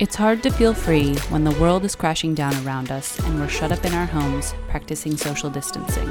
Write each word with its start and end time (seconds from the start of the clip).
It's 0.00 0.16
hard 0.16 0.42
to 0.42 0.50
feel 0.50 0.74
free 0.74 1.14
when 1.28 1.44
the 1.44 1.56
world 1.60 1.84
is 1.84 1.94
crashing 1.94 2.34
down 2.34 2.52
around 2.66 2.90
us 2.90 3.16
and 3.20 3.38
we're 3.38 3.46
shut 3.46 3.70
up 3.70 3.84
in 3.84 3.94
our 3.94 4.06
homes 4.06 4.52
practicing 4.66 5.16
social 5.16 5.48
distancing. 5.48 6.10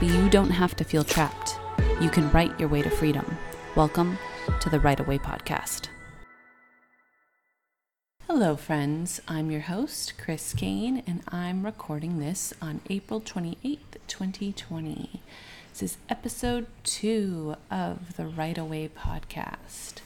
But 0.00 0.08
you 0.08 0.28
don't 0.28 0.50
have 0.50 0.74
to 0.74 0.84
feel 0.84 1.04
trapped. 1.04 1.56
You 2.00 2.10
can 2.10 2.28
write 2.32 2.58
your 2.58 2.68
way 2.68 2.82
to 2.82 2.90
freedom. 2.90 3.38
Welcome 3.76 4.18
to 4.58 4.68
the 4.68 4.80
Write 4.80 4.98
Away 4.98 5.18
Podcast. 5.18 5.90
Hello, 8.26 8.56
friends. 8.56 9.20
I'm 9.28 9.48
your 9.48 9.60
host, 9.60 10.14
Chris 10.18 10.52
Kane, 10.52 11.04
and 11.06 11.22
I'm 11.28 11.64
recording 11.64 12.18
this 12.18 12.52
on 12.60 12.80
April 12.90 13.20
28th, 13.20 13.78
2020. 14.08 15.22
This 15.70 15.82
is 15.84 15.98
episode 16.08 16.66
two 16.82 17.54
of 17.70 18.16
the 18.16 18.26
Write 18.26 18.58
Away 18.58 18.88
Podcast 18.88 20.00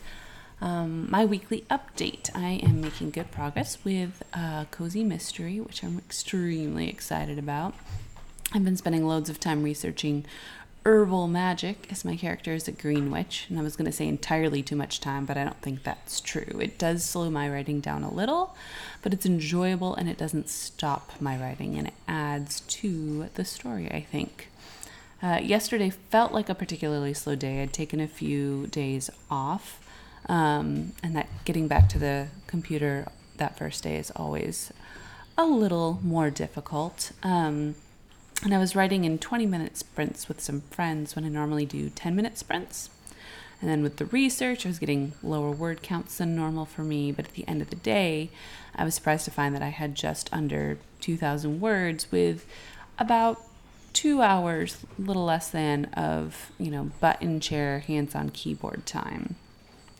um, 0.60 1.10
my 1.10 1.24
weekly 1.24 1.64
update. 1.70 2.30
I 2.34 2.60
am 2.62 2.80
making 2.80 3.10
good 3.10 3.30
progress 3.30 3.78
with 3.84 4.22
uh, 4.32 4.64
Cozy 4.70 5.04
Mystery, 5.04 5.60
which 5.60 5.84
I'm 5.84 5.98
extremely 5.98 6.88
excited 6.88 7.38
about. 7.38 7.74
I've 8.52 8.64
been 8.64 8.76
spending 8.76 9.06
loads 9.06 9.28
of 9.28 9.38
time 9.38 9.62
researching 9.62 10.24
herbal 10.84 11.28
magic 11.28 11.86
as 11.90 12.04
my 12.04 12.16
character 12.16 12.54
is 12.54 12.66
a 12.66 12.72
green 12.72 13.10
witch, 13.10 13.46
and 13.48 13.58
I 13.58 13.62
was 13.62 13.76
going 13.76 13.86
to 13.86 13.92
say 13.92 14.08
entirely 14.08 14.62
too 14.62 14.76
much 14.76 15.00
time, 15.00 15.26
but 15.26 15.36
I 15.36 15.44
don't 15.44 15.60
think 15.60 15.82
that's 15.82 16.20
true. 16.20 16.58
It 16.60 16.78
does 16.78 17.04
slow 17.04 17.30
my 17.30 17.48
writing 17.48 17.80
down 17.80 18.02
a 18.02 18.12
little, 18.12 18.56
but 19.02 19.12
it's 19.12 19.26
enjoyable 19.26 19.94
and 19.94 20.08
it 20.08 20.16
doesn't 20.16 20.48
stop 20.48 21.12
my 21.20 21.36
writing, 21.36 21.76
and 21.76 21.88
it 21.88 21.94
adds 22.06 22.60
to 22.60 23.28
the 23.34 23.44
story, 23.44 23.90
I 23.90 24.00
think. 24.00 24.48
Uh, 25.22 25.40
yesterday 25.42 25.90
felt 25.90 26.32
like 26.32 26.48
a 26.48 26.54
particularly 26.54 27.12
slow 27.12 27.34
day. 27.34 27.60
I'd 27.60 27.72
taken 27.72 28.00
a 28.00 28.08
few 28.08 28.66
days 28.68 29.10
off 29.30 29.80
um, 30.28 30.92
and 31.02 31.16
that 31.16 31.28
getting 31.44 31.68
back 31.68 31.88
to 31.90 31.98
the 31.98 32.28
computer 32.46 33.08
that 33.36 33.56
first 33.56 33.82
day 33.82 33.96
is 33.96 34.10
always 34.14 34.72
a 35.36 35.46
little 35.46 36.00
more 36.02 36.30
difficult. 36.30 37.12
Um, 37.22 37.76
and 38.42 38.54
I 38.54 38.58
was 38.58 38.76
writing 38.76 39.04
in 39.04 39.18
20 39.18 39.46
minute 39.46 39.76
sprints 39.76 40.28
with 40.28 40.40
some 40.40 40.60
friends 40.62 41.16
when 41.16 41.24
I 41.24 41.28
normally 41.28 41.66
do 41.66 41.90
10 41.90 42.14
minute 42.14 42.38
sprints. 42.38 42.90
And 43.60 43.68
then 43.68 43.82
with 43.82 43.96
the 43.96 44.06
research, 44.06 44.64
I 44.64 44.68
was 44.68 44.78
getting 44.78 45.14
lower 45.22 45.50
word 45.50 45.82
counts 45.82 46.18
than 46.18 46.36
normal 46.36 46.64
for 46.64 46.82
me. 46.82 47.10
But 47.10 47.26
at 47.26 47.34
the 47.34 47.46
end 47.48 47.60
of 47.60 47.70
the 47.70 47.76
day, 47.76 48.30
I 48.76 48.84
was 48.84 48.94
surprised 48.94 49.24
to 49.24 49.32
find 49.32 49.54
that 49.54 49.62
I 49.62 49.68
had 49.68 49.96
just 49.96 50.32
under 50.32 50.78
2,000 51.00 51.60
words 51.60 52.12
with 52.12 52.46
about 52.98 53.42
two 53.92 54.22
hours, 54.22 54.84
a 54.96 55.02
little 55.02 55.24
less 55.24 55.50
than, 55.50 55.86
of, 55.86 56.52
you 56.58 56.70
know, 56.70 56.90
button 57.00 57.40
chair, 57.40 57.80
hands 57.80 58.14
on 58.14 58.30
keyboard 58.30 58.86
time. 58.86 59.34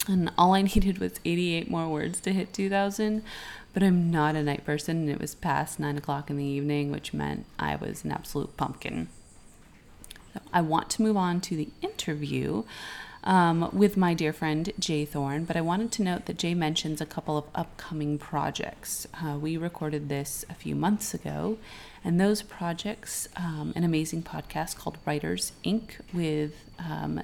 And 0.09 0.33
all 0.37 0.55
I 0.55 0.63
needed 0.63 0.99
was 0.99 1.21
88 1.25 1.71
more 1.71 1.89
words 1.89 2.21
to 2.21 2.33
hit 2.33 2.53
2,000. 2.53 3.23
But 3.75 3.83
I'm 3.83 4.11
not 4.11 4.35
a 4.35 4.43
night 4.43 4.65
person, 4.65 5.03
and 5.03 5.11
it 5.11 5.21
was 5.21 5.35
past 5.35 5.79
9 5.79 5.99
o'clock 5.99 6.31
in 6.31 6.37
the 6.37 6.45
evening, 6.45 6.91
which 6.91 7.13
meant 7.13 7.45
I 7.59 7.77
was 7.77 8.05
an 8.05 8.11
absolute 8.11 8.57
pumpkin. 8.57 9.09
So 10.35 10.41
I 10.53 10.63
want 10.63 10.91
to 10.91 11.03
move 11.03 11.17
on 11.17 11.41
to 11.43 11.57
the 11.57 11.69
interview 11.83 12.65
um, 13.25 13.69
with 13.73 13.97
my 13.97 14.15
dear 14.15 14.33
friend 14.33 14.73
J. 14.79 15.05
Thorn, 15.05 15.45
but 15.45 15.57
I 15.57 15.61
wanted 15.61 15.93
to 15.93 16.03
note 16.03 16.27
that 16.27 16.39
Jay 16.39 16.55
mentions 16.55 17.01
a 17.01 17.07
couple 17.07 17.37
of 17.37 17.45
upcoming 17.55 18.19
projects. 18.19 19.07
Uh, 19.15 19.39
we 19.39 19.57
recorded 19.57 20.09
this 20.09 20.45
a 20.49 20.55
few 20.55 20.75
months 20.75 21.15
ago, 21.15 21.59
and 22.03 22.21
those 22.21 22.43
projects, 22.43 23.29
um, 23.37 23.73
an 23.77 23.85
amazing 23.85 24.23
podcast 24.23 24.77
called 24.77 24.99
Writers 25.05 25.53
Ink. 25.63 25.99
with 26.13 26.55
um, 26.79 27.23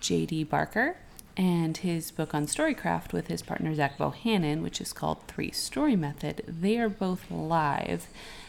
JD 0.00 0.48
Barker 0.48 0.96
and 1.36 1.76
his 1.78 2.10
book 2.10 2.34
on 2.34 2.46
storycraft 2.46 3.12
with 3.12 3.28
his 3.28 3.42
partner 3.42 3.74
Zach 3.74 3.98
Bohannon, 3.98 4.62
which 4.62 4.80
is 4.80 4.92
called 4.92 5.26
Three 5.26 5.50
Story 5.50 5.96
Method. 5.96 6.44
They 6.46 6.78
are 6.78 6.88
both 6.88 7.30
live, 7.30 8.08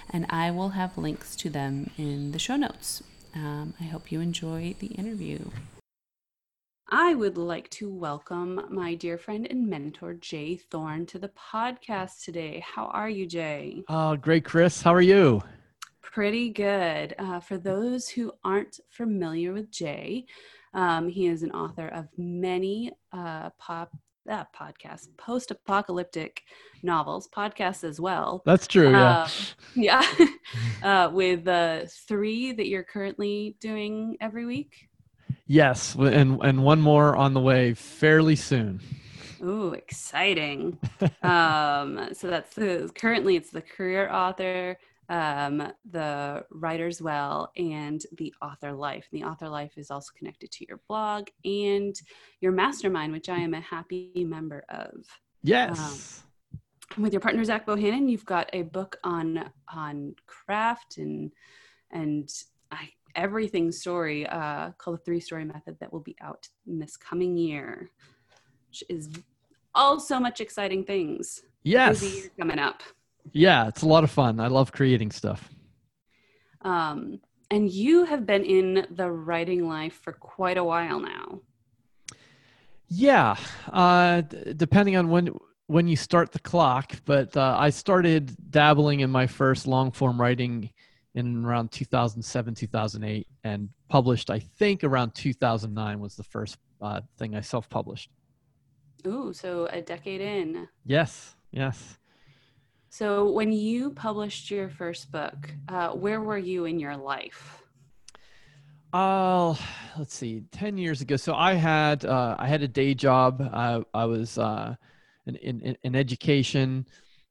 and 0.09 0.25
I 0.29 0.51
will 0.51 0.69
have 0.69 0.97
links 0.97 1.35
to 1.37 1.49
them 1.49 1.89
in 1.97 2.31
the 2.31 2.39
show 2.39 2.55
notes. 2.55 3.03
Um, 3.35 3.73
I 3.79 3.85
hope 3.85 4.11
you 4.11 4.21
enjoy 4.21 4.75
the 4.79 4.87
interview. 4.87 5.39
I 6.89 7.15
would 7.15 7.37
like 7.37 7.69
to 7.71 7.89
welcome 7.89 8.67
my 8.69 8.93
dear 8.93 9.17
friend 9.17 9.47
and 9.49 9.67
mentor, 9.67 10.13
J. 10.13 10.57
Thorn, 10.57 11.05
to 11.07 11.17
the 11.17 11.29
podcast 11.29 12.23
today. 12.23 12.63
How 12.63 12.85
are 12.87 13.09
you, 13.09 13.25
Jay? 13.25 13.83
Oh, 13.87 14.15
great, 14.15 14.45
Chris. 14.45 14.81
How 14.81 14.93
are 14.93 15.01
you? 15.01 15.41
Pretty 16.01 16.49
good. 16.49 17.15
Uh, 17.17 17.39
for 17.39 17.57
those 17.57 18.07
who 18.07 18.33
aren't 18.43 18.79
familiar 18.89 19.53
with 19.53 19.71
Jay, 19.71 20.27
um, 20.73 21.07
he 21.07 21.27
is 21.27 21.43
an 21.43 21.51
author 21.51 21.87
of 21.87 22.07
many 22.17 22.91
uh, 23.11 23.49
pop 23.59 23.91
uh, 24.29 24.45
podcasts, 24.57 25.07
post-apocalyptic 25.17 26.43
novels, 26.81 27.27
podcasts 27.27 27.83
as 27.83 27.99
well. 27.99 28.41
That's 28.45 28.67
true. 28.67 28.91
Yeah. 28.91 29.23
Um, 29.23 29.29
yeah. 29.75 30.03
uh, 30.83 31.09
with 31.11 31.47
uh, 31.47 31.81
three 32.07 32.53
that 32.53 32.67
you're 32.67 32.83
currently 32.83 33.55
doing 33.59 34.17
every 34.21 34.45
week. 34.45 34.89
Yes, 35.47 35.95
and 35.95 36.39
and 36.41 36.63
one 36.63 36.81
more 36.81 37.15
on 37.15 37.33
the 37.33 37.41
way 37.41 37.73
fairly 37.73 38.35
soon. 38.35 38.79
Ooh, 39.43 39.73
exciting! 39.73 40.79
um, 41.21 42.09
so 42.13 42.29
that's 42.29 42.55
the 42.55 42.89
currently 42.95 43.35
it's 43.35 43.49
the 43.49 43.61
career 43.61 44.09
author, 44.09 44.77
um, 45.09 45.71
the 45.89 46.45
writer's 46.49 47.01
well 47.01 47.51
and 47.57 48.03
the 48.17 48.33
author 48.41 48.71
life. 48.71 49.07
And 49.11 49.21
the 49.21 49.27
author 49.27 49.49
life 49.49 49.73
is 49.77 49.91
also 49.91 50.11
connected 50.17 50.51
to 50.51 50.65
your 50.67 50.79
blog 50.87 51.27
and 51.43 51.95
your 52.41 52.51
mastermind, 52.51 53.11
which 53.11 53.29
I 53.29 53.37
am 53.37 53.53
a 53.53 53.61
happy 53.61 54.11
member 54.27 54.63
of. 54.69 54.91
Yes. 55.43 56.23
Um, 56.97 57.03
with 57.03 57.13
your 57.13 57.21
partner 57.21 57.43
Zach 57.43 57.65
Bohannon, 57.65 58.09
you've 58.09 58.25
got 58.25 58.49
a 58.53 58.63
book 58.63 58.97
on 59.03 59.49
on 59.73 60.15
craft 60.27 60.97
and 60.97 61.31
and 61.91 62.29
I, 62.71 62.89
everything 63.15 63.71
story 63.71 64.27
uh, 64.27 64.71
called 64.77 64.99
the 64.99 65.03
Three 65.03 65.19
Story 65.19 65.45
Method 65.45 65.77
that 65.79 65.91
will 65.91 66.01
be 66.01 66.15
out 66.21 66.47
in 66.67 66.79
this 66.79 66.97
coming 66.97 67.37
year, 67.37 67.89
which 68.69 68.83
is 68.89 69.09
all 69.75 69.99
so 69.99 70.19
much 70.19 70.39
exciting 70.39 70.83
things. 70.83 71.41
Yes, 71.63 72.03
coming 72.39 72.59
up. 72.59 72.83
Yeah, 73.31 73.67
it's 73.67 73.81
a 73.81 73.87
lot 73.87 74.03
of 74.03 74.11
fun. 74.11 74.39
I 74.39 74.47
love 74.47 74.71
creating 74.71 75.11
stuff. 75.11 75.49
Um, 76.61 77.19
and 77.49 77.69
you 77.69 78.05
have 78.05 78.25
been 78.25 78.43
in 78.43 78.87
the 78.89 79.11
writing 79.11 79.67
life 79.67 79.99
for 80.01 80.13
quite 80.13 80.57
a 80.57 80.63
while 80.63 80.99
now. 80.99 81.41
Yeah, 82.87 83.35
uh, 83.71 84.21
d- 84.21 84.53
depending 84.55 84.95
on 84.95 85.09
when 85.09 85.29
when 85.67 85.87
you 85.87 85.95
start 85.95 86.31
the 86.31 86.39
clock, 86.39 86.93
but 87.05 87.35
uh, 87.35 87.55
I 87.57 87.69
started 87.69 88.35
dabbling 88.51 88.99
in 88.99 89.09
my 89.09 89.25
first 89.27 89.65
long 89.65 89.91
form 89.91 90.19
writing 90.19 90.69
in 91.15 91.45
around 91.45 91.71
2007, 91.71 92.55
2008, 92.55 93.27
and 93.43 93.69
published. 93.87 94.29
I 94.29 94.39
think 94.39 94.83
around 94.83 95.15
2009 95.15 95.99
was 95.99 96.15
the 96.15 96.23
first 96.23 96.57
uh, 96.81 97.01
thing 97.17 97.35
I 97.35 97.41
self 97.41 97.69
published. 97.69 98.09
Ooh, 99.07 99.33
so 99.33 99.67
a 99.71 99.81
decade 99.81 100.21
in. 100.21 100.67
Yes, 100.85 101.35
yes. 101.51 101.97
So, 102.93 103.31
when 103.31 103.51
you 103.51 103.89
published 103.89 104.51
your 104.51 104.69
first 104.69 105.11
book, 105.11 105.49
uh, 105.67 105.93
where 105.93 106.21
were 106.21 106.37
you 106.37 106.65
in 106.65 106.79
your 106.79 106.95
life? 106.95 107.63
Uh, 108.93 109.55
let's 109.97 110.13
see, 110.13 110.43
ten 110.51 110.77
years 110.77 111.01
ago. 111.01 111.15
So 111.15 111.33
I 111.33 111.53
had 111.55 112.05
uh, 112.05 112.35
I 112.37 112.47
had 112.47 112.61
a 112.61 112.67
day 112.67 112.93
job. 112.93 113.41
I 113.51 113.81
I 113.95 114.05
was 114.05 114.37
uh, 114.37 114.75
in, 115.25 115.35
in, 115.37 115.75
in 115.81 115.95
education. 115.95 116.85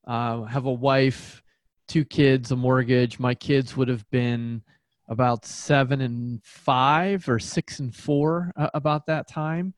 Uh, 0.04 0.42
have 0.46 0.64
a 0.64 0.72
wife, 0.72 1.44
two 1.86 2.04
kids, 2.04 2.50
a 2.50 2.56
mortgage. 2.56 3.20
My 3.20 3.36
kids 3.36 3.76
would 3.76 3.86
have 3.86 4.04
been 4.10 4.64
about 5.08 5.46
seven 5.46 6.00
and 6.00 6.42
five 6.42 7.28
or 7.28 7.38
six 7.38 7.78
and 7.78 7.94
four 7.94 8.52
uh, 8.56 8.70
about 8.74 9.06
that 9.06 9.28
time. 9.28 9.74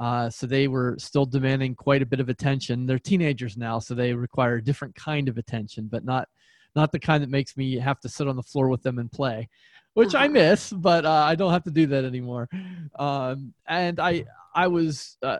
Uh, 0.00 0.28
so 0.28 0.46
they 0.46 0.68
were 0.68 0.96
still 0.98 1.26
demanding 1.26 1.74
quite 1.74 2.02
a 2.02 2.06
bit 2.06 2.20
of 2.20 2.28
attention. 2.28 2.86
They're 2.86 2.98
teenagers 2.98 3.56
now, 3.56 3.78
so 3.78 3.94
they 3.94 4.12
require 4.12 4.56
a 4.56 4.64
different 4.64 4.94
kind 4.94 5.28
of 5.28 5.38
attention, 5.38 5.88
but 5.90 6.04
not 6.04 6.28
not 6.74 6.90
the 6.90 6.98
kind 6.98 7.22
that 7.22 7.30
makes 7.30 7.56
me 7.56 7.78
have 7.78 8.00
to 8.00 8.08
sit 8.08 8.26
on 8.26 8.36
the 8.36 8.42
floor 8.42 8.68
with 8.68 8.82
them 8.82 8.98
and 8.98 9.10
play, 9.10 9.48
which 9.94 10.14
I 10.14 10.28
miss, 10.40 10.72
but 10.72 11.04
uh, 11.04 11.10
I 11.10 11.34
don't 11.34 11.52
have 11.52 11.64
to 11.64 11.70
do 11.70 11.86
that 11.86 12.04
anymore. 12.04 12.48
Um, 12.98 13.54
and 13.68 14.00
I 14.00 14.24
I 14.54 14.66
was, 14.66 15.16
uh, 15.22 15.38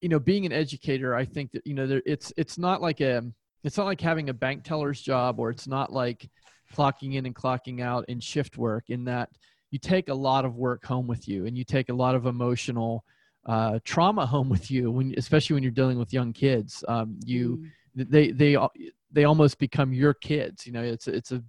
you 0.00 0.08
know, 0.08 0.18
being 0.18 0.46
an 0.46 0.52
educator, 0.52 1.14
I 1.14 1.24
think 1.24 1.52
that 1.52 1.66
you 1.66 1.74
know 1.74 1.86
there, 1.86 2.02
it's 2.06 2.32
it's 2.36 2.58
not 2.58 2.80
like 2.80 3.00
a 3.00 3.22
it's 3.64 3.76
not 3.76 3.86
like 3.86 4.00
having 4.00 4.28
a 4.28 4.34
bank 4.34 4.64
teller's 4.64 5.00
job, 5.00 5.38
or 5.38 5.50
it's 5.50 5.66
not 5.66 5.92
like 5.92 6.28
clocking 6.74 7.14
in 7.14 7.26
and 7.26 7.34
clocking 7.34 7.80
out 7.82 8.04
in 8.08 8.20
shift 8.20 8.56
work. 8.56 8.84
In 8.88 9.04
that 9.04 9.30
you 9.70 9.78
take 9.78 10.08
a 10.08 10.14
lot 10.14 10.44
of 10.44 10.56
work 10.56 10.84
home 10.84 11.06
with 11.06 11.28
you, 11.28 11.46
and 11.46 11.58
you 11.58 11.64
take 11.64 11.88
a 11.88 11.94
lot 11.94 12.14
of 12.14 12.26
emotional 12.26 13.04
uh, 13.46 13.78
trauma 13.84 14.26
home 14.26 14.48
with 14.48 14.70
you 14.70 14.90
when 14.90 15.14
especially 15.16 15.54
when 15.54 15.62
you're 15.62 15.72
dealing 15.72 15.98
with 15.98 16.12
young 16.12 16.32
kids 16.32 16.84
um, 16.88 17.18
you 17.24 17.58
mm. 17.96 18.10
they 18.10 18.30
they 18.30 18.56
they 19.10 19.24
almost 19.24 19.58
become 19.58 19.92
your 19.92 20.14
kids 20.14 20.66
you 20.66 20.72
know 20.72 20.82
it's 20.82 21.08
it's 21.08 21.32
a 21.32 21.42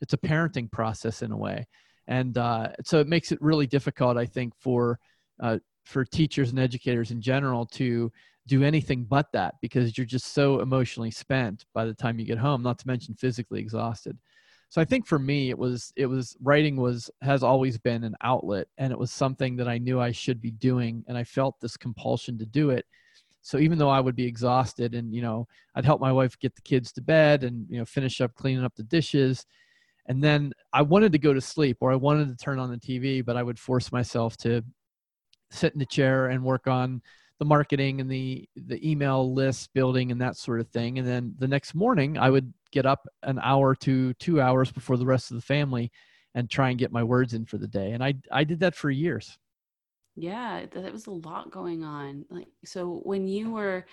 it's 0.00 0.12
a 0.12 0.18
parenting 0.18 0.70
process 0.70 1.22
in 1.22 1.30
a 1.32 1.36
way 1.36 1.66
and 2.08 2.38
uh, 2.38 2.68
so 2.84 3.00
it 3.00 3.06
makes 3.06 3.32
it 3.32 3.40
really 3.40 3.66
difficult 3.66 4.16
i 4.16 4.26
think 4.26 4.52
for 4.58 4.98
uh, 5.42 5.58
for 5.84 6.04
teachers 6.04 6.50
and 6.50 6.58
educators 6.58 7.10
in 7.10 7.20
general 7.20 7.64
to 7.64 8.10
do 8.48 8.62
anything 8.62 9.04
but 9.04 9.30
that 9.32 9.54
because 9.60 9.96
you're 9.96 10.04
just 10.04 10.32
so 10.32 10.60
emotionally 10.60 11.10
spent 11.10 11.64
by 11.74 11.84
the 11.84 11.94
time 11.94 12.18
you 12.18 12.24
get 12.24 12.38
home 12.38 12.62
not 12.62 12.78
to 12.78 12.86
mention 12.86 13.14
physically 13.14 13.60
exhausted 13.60 14.18
so 14.68 14.80
i 14.80 14.84
think 14.84 15.06
for 15.06 15.18
me 15.18 15.50
it 15.50 15.58
was 15.58 15.92
it 15.96 16.06
was 16.06 16.36
writing 16.42 16.76
was 16.76 17.10
has 17.22 17.42
always 17.42 17.78
been 17.78 18.04
an 18.04 18.14
outlet 18.22 18.66
and 18.78 18.92
it 18.92 18.98
was 18.98 19.10
something 19.10 19.56
that 19.56 19.68
i 19.68 19.78
knew 19.78 20.00
i 20.00 20.10
should 20.10 20.40
be 20.40 20.50
doing 20.50 21.04
and 21.08 21.16
i 21.16 21.24
felt 21.24 21.54
this 21.60 21.76
compulsion 21.76 22.38
to 22.38 22.46
do 22.46 22.70
it. 22.70 22.84
So 23.42 23.58
even 23.58 23.78
though 23.78 23.88
i 23.88 24.00
would 24.00 24.16
be 24.16 24.26
exhausted 24.26 24.94
and 24.94 25.14
you 25.14 25.22
know 25.22 25.46
i'd 25.76 25.84
help 25.84 26.00
my 26.00 26.10
wife 26.10 26.36
get 26.40 26.54
the 26.56 26.62
kids 26.62 26.90
to 26.92 27.00
bed 27.00 27.44
and 27.44 27.64
you 27.70 27.78
know 27.78 27.84
finish 27.84 28.20
up 28.20 28.34
cleaning 28.34 28.64
up 28.64 28.74
the 28.74 28.82
dishes 28.82 29.46
and 30.06 30.22
then 30.22 30.52
i 30.72 30.82
wanted 30.82 31.12
to 31.12 31.18
go 31.18 31.32
to 31.32 31.40
sleep 31.40 31.76
or 31.80 31.92
i 31.92 31.96
wanted 31.96 32.28
to 32.28 32.44
turn 32.44 32.58
on 32.58 32.70
the 32.70 32.76
tv 32.76 33.24
but 33.24 33.36
i 33.36 33.42
would 33.44 33.58
force 33.58 33.92
myself 33.92 34.36
to 34.38 34.62
sit 35.52 35.72
in 35.72 35.78
the 35.78 35.86
chair 35.86 36.26
and 36.26 36.42
work 36.42 36.66
on 36.66 37.00
the 37.38 37.44
marketing 37.44 38.00
and 38.00 38.10
the 38.10 38.48
the 38.56 38.88
email 38.88 39.32
list 39.32 39.72
building 39.74 40.10
and 40.10 40.20
that 40.20 40.36
sort 40.36 40.60
of 40.60 40.68
thing. 40.68 40.98
And 40.98 41.06
then 41.06 41.34
the 41.38 41.48
next 41.48 41.74
morning 41.74 42.18
i 42.18 42.30
would 42.30 42.52
get 42.72 42.86
up 42.86 43.06
an 43.22 43.38
hour 43.42 43.74
to 43.76 44.14
two 44.14 44.40
hours 44.40 44.72
before 44.72 44.96
the 44.96 45.06
rest 45.06 45.30
of 45.30 45.36
the 45.36 45.42
family 45.42 45.90
and 46.34 46.50
try 46.50 46.70
and 46.70 46.78
get 46.78 46.92
my 46.92 47.02
words 47.02 47.34
in 47.34 47.44
for 47.46 47.58
the 47.58 47.68
day. 47.68 47.92
And 47.92 48.02
i 48.02 48.14
i 48.32 48.44
did 48.44 48.60
that 48.60 48.74
for 48.74 48.90
years. 48.90 49.38
Yeah 50.14 50.66
that 50.72 50.92
was 50.92 51.06
a 51.06 51.10
lot 51.10 51.50
going 51.50 51.84
on. 51.84 52.24
Like 52.30 52.48
so 52.64 53.00
when 53.04 53.28
you 53.28 53.52
were 53.52 53.86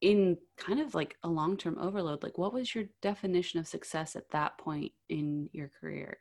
in 0.00 0.38
kind 0.56 0.80
of 0.80 0.94
like 0.94 1.16
a 1.24 1.28
long-term 1.28 1.76
overload 1.78 2.22
like 2.22 2.38
what 2.38 2.54
was 2.54 2.74
your 2.74 2.84
definition 3.02 3.60
of 3.60 3.68
success 3.68 4.16
at 4.16 4.30
that 4.30 4.56
point 4.58 4.92
in 5.08 5.50
your 5.52 5.70
career? 5.80 6.18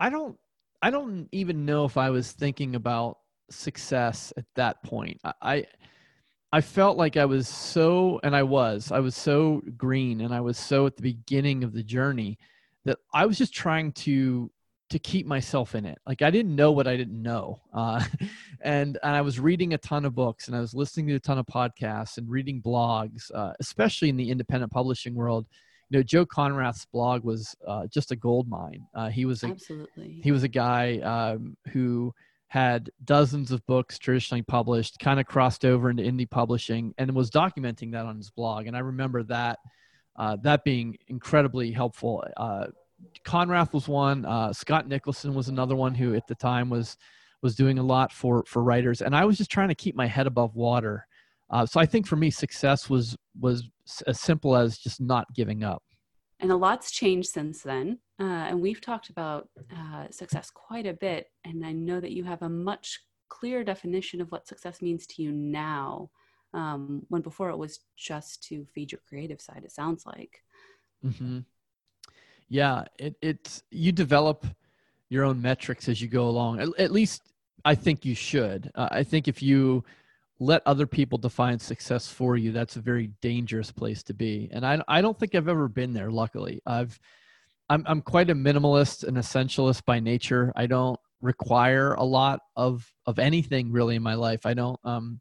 I 0.00 0.10
don't 0.10 0.36
i 0.82 0.90
don't 0.90 1.28
even 1.30 1.64
know 1.64 1.84
if 1.84 1.96
i 1.96 2.10
was 2.10 2.32
thinking 2.32 2.74
about 2.74 3.18
success 3.50 4.32
at 4.36 4.44
that 4.56 4.82
point. 4.82 5.20
I 5.40 5.66
I 6.52 6.60
felt 6.60 6.98
like 6.98 7.16
I 7.16 7.24
was 7.24 7.48
so 7.48 8.20
and 8.22 8.36
I 8.36 8.42
was 8.42 8.92
I 8.92 9.00
was 9.00 9.16
so 9.16 9.62
green 9.76 10.20
and 10.20 10.34
I 10.34 10.40
was 10.40 10.58
so 10.58 10.86
at 10.86 10.96
the 10.96 11.02
beginning 11.02 11.64
of 11.64 11.72
the 11.72 11.82
journey 11.82 12.38
that 12.84 12.98
I 13.14 13.26
was 13.26 13.38
just 13.38 13.54
trying 13.54 13.92
to 13.92 14.50
to 14.90 14.98
keep 14.98 15.26
myself 15.26 15.74
in 15.74 15.86
it. 15.86 15.98
Like 16.06 16.20
I 16.20 16.30
didn't 16.30 16.54
know 16.54 16.72
what 16.72 16.86
I 16.86 16.98
didn't 16.98 17.22
know, 17.22 17.62
uh, 17.72 18.04
and 18.60 18.98
and 19.02 19.16
I 19.16 19.22
was 19.22 19.40
reading 19.40 19.72
a 19.72 19.78
ton 19.78 20.04
of 20.04 20.14
books 20.14 20.48
and 20.48 20.56
I 20.56 20.60
was 20.60 20.74
listening 20.74 21.06
to 21.06 21.14
a 21.14 21.20
ton 21.20 21.38
of 21.38 21.46
podcasts 21.46 22.18
and 22.18 22.28
reading 22.28 22.60
blogs, 22.60 23.30
uh, 23.34 23.54
especially 23.58 24.10
in 24.10 24.16
the 24.18 24.30
independent 24.30 24.70
publishing 24.70 25.14
world. 25.14 25.46
You 25.88 25.98
know, 25.98 26.02
Joe 26.02 26.26
Konrath's 26.26 26.86
blog 26.86 27.24
was 27.24 27.54
uh, 27.66 27.86
just 27.86 28.12
a 28.12 28.16
gold 28.16 28.48
mine. 28.48 28.86
Uh, 28.94 29.08
he 29.08 29.24
was 29.24 29.42
a, 29.42 29.48
absolutely 29.48 30.20
he 30.22 30.32
was 30.32 30.42
a 30.42 30.48
guy 30.48 30.98
um, 30.98 31.56
who 31.68 32.14
had 32.52 32.90
dozens 33.06 33.50
of 33.50 33.64
books 33.66 33.98
traditionally 33.98 34.42
published, 34.42 34.98
kind 34.98 35.18
of 35.18 35.24
crossed 35.24 35.64
over 35.64 35.88
into 35.88 36.02
indie 36.02 36.28
publishing, 36.28 36.92
and 36.98 37.10
was 37.14 37.30
documenting 37.30 37.92
that 37.92 38.04
on 38.04 38.18
his 38.18 38.28
blog. 38.28 38.66
And 38.66 38.76
I 38.76 38.80
remember 38.80 39.22
that 39.22 39.58
uh, 40.16 40.36
that 40.42 40.62
being 40.62 40.98
incredibly 41.08 41.72
helpful. 41.72 42.22
Uh, 42.36 42.66
Konrath 43.24 43.72
was 43.72 43.88
one. 43.88 44.26
Uh, 44.26 44.52
Scott 44.52 44.86
Nicholson 44.86 45.32
was 45.32 45.48
another 45.48 45.74
one 45.74 45.94
who, 45.94 46.14
at 46.14 46.26
the 46.26 46.34
time, 46.34 46.68
was 46.68 46.98
was 47.40 47.54
doing 47.56 47.78
a 47.78 47.82
lot 47.82 48.12
for 48.12 48.44
for 48.46 48.62
writers. 48.62 49.00
And 49.00 49.16
I 49.16 49.24
was 49.24 49.38
just 49.38 49.50
trying 49.50 49.68
to 49.68 49.74
keep 49.74 49.96
my 49.96 50.06
head 50.06 50.26
above 50.26 50.54
water. 50.54 51.06
Uh, 51.48 51.64
so 51.64 51.80
I 51.80 51.86
think 51.86 52.06
for 52.06 52.16
me, 52.16 52.30
success 52.30 52.90
was 52.90 53.16
was 53.40 53.66
as 54.06 54.20
simple 54.20 54.56
as 54.56 54.76
just 54.76 55.00
not 55.00 55.26
giving 55.34 55.64
up. 55.64 55.82
And 56.42 56.50
a 56.50 56.56
lot's 56.56 56.90
changed 56.90 57.30
since 57.30 57.62
then. 57.62 58.00
Uh, 58.20 58.24
and 58.24 58.60
we've 58.60 58.80
talked 58.80 59.08
about 59.08 59.48
uh, 59.74 60.06
success 60.10 60.50
quite 60.50 60.86
a 60.86 60.92
bit. 60.92 61.28
And 61.44 61.64
I 61.64 61.72
know 61.72 62.00
that 62.00 62.12
you 62.12 62.24
have 62.24 62.42
a 62.42 62.48
much 62.48 63.00
clearer 63.28 63.64
definition 63.64 64.20
of 64.20 64.30
what 64.30 64.46
success 64.46 64.82
means 64.82 65.06
to 65.06 65.22
you 65.22 65.32
now, 65.32 66.10
um, 66.52 67.02
when 67.08 67.22
before 67.22 67.48
it 67.50 67.56
was 67.56 67.80
just 67.96 68.42
to 68.44 68.66
feed 68.74 68.92
your 68.92 69.00
creative 69.08 69.40
side, 69.40 69.62
it 69.64 69.72
sounds 69.72 70.04
like. 70.04 70.42
Mm-hmm. 71.04 71.38
Yeah, 72.48 72.84
it, 72.98 73.14
it's 73.22 73.62
you 73.70 73.92
develop 73.92 74.44
your 75.08 75.24
own 75.24 75.40
metrics 75.40 75.88
as 75.88 76.02
you 76.02 76.08
go 76.08 76.28
along. 76.28 76.60
At, 76.60 76.68
at 76.78 76.90
least 76.90 77.22
I 77.64 77.74
think 77.74 78.04
you 78.04 78.14
should. 78.14 78.70
Uh, 78.74 78.88
I 78.90 79.02
think 79.02 79.28
if 79.28 79.42
you 79.42 79.84
let 80.40 80.62
other 80.66 80.86
people 80.86 81.18
define 81.18 81.58
success 81.58 82.08
for 82.08 82.36
you. 82.36 82.52
That's 82.52 82.76
a 82.76 82.80
very 82.80 83.10
dangerous 83.20 83.70
place 83.70 84.02
to 84.04 84.14
be. 84.14 84.48
And 84.52 84.66
i, 84.66 84.82
I 84.88 85.00
don't 85.00 85.18
think 85.18 85.34
i've 85.34 85.48
ever 85.48 85.68
been 85.68 85.92
there 85.92 86.10
luckily. 86.10 86.60
I've 86.66 86.98
I'm, 87.68 87.84
I'm 87.86 88.02
quite 88.02 88.28
a 88.28 88.34
minimalist 88.34 89.04
and 89.04 89.16
essentialist 89.16 89.84
by 89.84 90.00
nature. 90.00 90.52
I 90.56 90.66
don't 90.66 90.98
require 91.22 91.94
a 91.94 92.02
lot 92.02 92.40
of 92.56 92.92
of 93.06 93.18
anything 93.18 93.72
really 93.72 93.96
in 93.96 94.02
my 94.02 94.14
life. 94.14 94.44
I 94.44 94.54
don't 94.54 94.78
um 94.84 95.20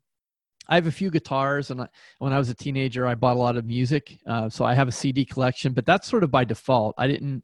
i 0.67 0.75
have 0.75 0.87
a 0.87 0.91
few 0.91 1.09
guitars 1.09 1.71
and 1.71 1.81
I, 1.81 1.87
when 2.19 2.33
i 2.33 2.37
was 2.37 2.49
a 2.49 2.55
teenager 2.55 3.07
i 3.07 3.15
bought 3.15 3.35
a 3.35 3.39
lot 3.39 3.57
of 3.57 3.65
music 3.65 4.19
uh, 4.27 4.47
so 4.47 4.63
i 4.63 4.73
have 4.73 4.87
a 4.87 4.91
cd 4.91 5.25
collection 5.25 5.73
but 5.73 5.85
that's 5.85 6.07
sort 6.07 6.23
of 6.23 6.31
by 6.31 6.43
default. 6.43 6.95
I 6.97 7.07
didn't 7.07 7.43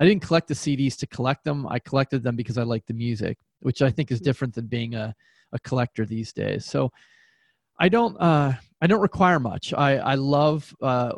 i 0.00 0.04
didn't 0.04 0.22
collect 0.22 0.48
the 0.48 0.54
cds 0.54 0.96
to 0.98 1.06
collect 1.06 1.44
them. 1.44 1.66
I 1.68 1.78
collected 1.78 2.22
them 2.22 2.36
because 2.36 2.58
i 2.58 2.62
like 2.62 2.86
the 2.86 2.94
music 2.94 3.38
which 3.60 3.82
i 3.82 3.90
think 3.90 4.10
is 4.10 4.20
different 4.20 4.54
than 4.54 4.66
being 4.66 4.94
a, 4.94 5.14
a 5.52 5.58
collector 5.60 6.04
these 6.04 6.32
days 6.32 6.64
so 6.64 6.90
I 7.78 7.88
don't 7.88 8.16
uh, 8.16 8.54
I 8.80 8.86
don't 8.86 9.00
require 9.00 9.38
much. 9.38 9.72
I 9.74 9.96
I 9.96 10.14
love 10.14 10.74
uh, 10.82 11.12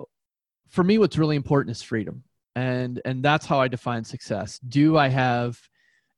for 0.69 0.85
me 0.85 0.99
what's 0.99 1.19
really 1.19 1.37
important 1.37 1.77
is 1.77 1.83
freedom, 1.83 2.25
and 2.57 3.01
and 3.05 3.23
that's 3.23 3.47
how 3.47 3.61
I 3.61 3.69
define 3.69 4.05
success. 4.05 4.59
Do 4.59 4.97
I 4.97 5.09
have 5.09 5.59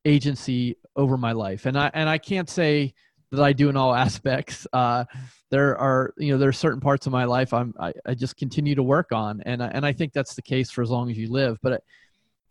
agency 0.04 0.76
over 0.96 1.16
my 1.16 1.32
life? 1.32 1.66
And 1.66 1.78
I 1.78 1.90
and 1.92 2.08
I 2.08 2.18
can't 2.18 2.48
say 2.48 2.94
that 3.32 3.42
I 3.42 3.52
do 3.52 3.68
in 3.68 3.76
all 3.76 3.94
aspects. 4.06 4.66
Uh, 4.72 5.04
there 5.50 5.76
are 5.76 6.14
you 6.16 6.32
know 6.32 6.38
there 6.38 6.48
are 6.48 6.52
certain 6.52 6.80
parts 6.80 7.06
of 7.06 7.12
my 7.12 7.24
life 7.24 7.52
I'm 7.52 7.74
I, 7.78 7.92
I 8.06 8.14
just 8.14 8.36
continue 8.36 8.74
to 8.74 8.82
work 8.82 9.12
on, 9.12 9.42
and 9.44 9.62
I, 9.62 9.68
and 9.68 9.84
I 9.84 9.92
think 9.92 10.12
that's 10.12 10.34
the 10.34 10.42
case 10.42 10.70
for 10.70 10.82
as 10.82 10.90
long 10.90 11.10
as 11.10 11.18
you 11.18 11.30
live. 11.30 11.58
But 11.62 11.82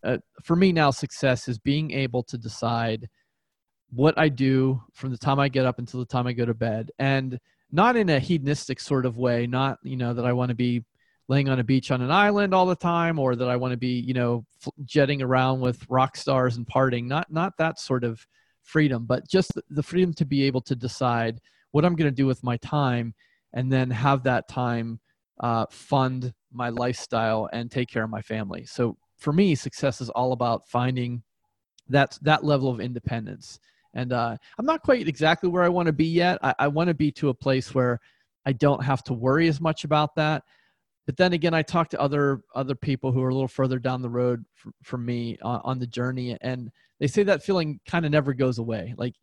uh, 0.04 0.18
for 0.44 0.54
me 0.54 0.72
now, 0.72 0.90
success 0.92 1.48
is 1.48 1.58
being 1.58 1.90
able 1.90 2.22
to 2.24 2.38
decide 2.38 3.08
what 3.92 4.18
I 4.18 4.28
do 4.28 4.82
from 4.92 5.10
the 5.10 5.18
time 5.18 5.38
I 5.38 5.48
get 5.48 5.66
up 5.66 5.78
until 5.78 6.00
the 6.00 6.06
time 6.06 6.26
I 6.26 6.32
go 6.32 6.44
to 6.44 6.54
bed, 6.54 6.90
and 6.98 7.38
not 7.72 7.96
in 7.96 8.08
a 8.08 8.18
hedonistic 8.18 8.80
sort 8.80 9.06
of 9.06 9.16
way, 9.16 9.46
not, 9.46 9.78
you 9.82 9.96
know, 9.96 10.14
that 10.14 10.24
I 10.24 10.32
want 10.32 10.50
to 10.50 10.54
be 10.54 10.84
laying 11.28 11.48
on 11.48 11.60
a 11.60 11.64
beach 11.64 11.92
on 11.92 12.02
an 12.02 12.10
island 12.10 12.52
all 12.52 12.66
the 12.66 12.74
time 12.74 13.18
or 13.18 13.36
that 13.36 13.48
I 13.48 13.54
want 13.54 13.70
to 13.70 13.76
be, 13.76 14.00
you 14.00 14.14
know, 14.14 14.44
jetting 14.84 15.22
around 15.22 15.60
with 15.60 15.88
rock 15.88 16.16
stars 16.16 16.56
and 16.56 16.66
partying, 16.66 17.06
not, 17.06 17.30
not 17.30 17.56
that 17.58 17.78
sort 17.78 18.02
of 18.02 18.26
freedom, 18.64 19.06
but 19.06 19.28
just 19.28 19.52
the 19.70 19.82
freedom 19.82 20.12
to 20.14 20.24
be 20.24 20.42
able 20.42 20.60
to 20.62 20.74
decide 20.74 21.40
what 21.70 21.84
I'm 21.84 21.94
going 21.94 22.10
to 22.10 22.14
do 22.14 22.26
with 22.26 22.42
my 22.42 22.56
time 22.56 23.14
and 23.52 23.72
then 23.72 23.90
have 23.90 24.24
that 24.24 24.48
time 24.48 24.98
uh, 25.38 25.66
fund 25.70 26.34
my 26.52 26.68
lifestyle 26.70 27.48
and 27.52 27.70
take 27.70 27.88
care 27.88 28.02
of 28.02 28.10
my 28.10 28.22
family. 28.22 28.66
So 28.66 28.96
for 29.16 29.32
me, 29.32 29.54
success 29.54 30.00
is 30.00 30.10
all 30.10 30.32
about 30.32 30.68
finding 30.68 31.22
that, 31.88 32.18
that 32.22 32.44
level 32.44 32.70
of 32.70 32.80
independence 32.80 33.60
and 33.94 34.12
uh, 34.12 34.36
I'm 34.58 34.66
not 34.66 34.82
quite 34.82 35.08
exactly 35.08 35.48
where 35.48 35.62
I 35.62 35.68
want 35.68 35.86
to 35.86 35.92
be 35.92 36.06
yet. 36.06 36.38
I, 36.42 36.54
I 36.60 36.68
want 36.68 36.88
to 36.88 36.94
be 36.94 37.10
to 37.12 37.28
a 37.28 37.34
place 37.34 37.74
where 37.74 37.98
I 38.46 38.52
don't 38.52 38.82
have 38.82 39.02
to 39.04 39.14
worry 39.14 39.48
as 39.48 39.60
much 39.60 39.84
about 39.84 40.14
that. 40.16 40.44
But 41.06 41.16
then 41.16 41.32
again, 41.32 41.54
I 41.54 41.62
talk 41.62 41.88
to 41.90 42.00
other 42.00 42.42
other 42.54 42.74
people 42.74 43.10
who 43.10 43.22
are 43.22 43.30
a 43.30 43.34
little 43.34 43.48
further 43.48 43.78
down 43.78 44.02
the 44.02 44.08
road 44.08 44.44
for, 44.54 44.70
for 44.82 44.96
me 44.96 45.38
uh, 45.42 45.60
on 45.64 45.78
the 45.78 45.86
journey, 45.86 46.36
and 46.40 46.70
they 47.00 47.06
say 47.06 47.22
that 47.24 47.42
feeling 47.42 47.80
kind 47.86 48.04
of 48.04 48.12
never 48.12 48.32
goes 48.32 48.58
away. 48.58 48.94
Like, 48.96 49.14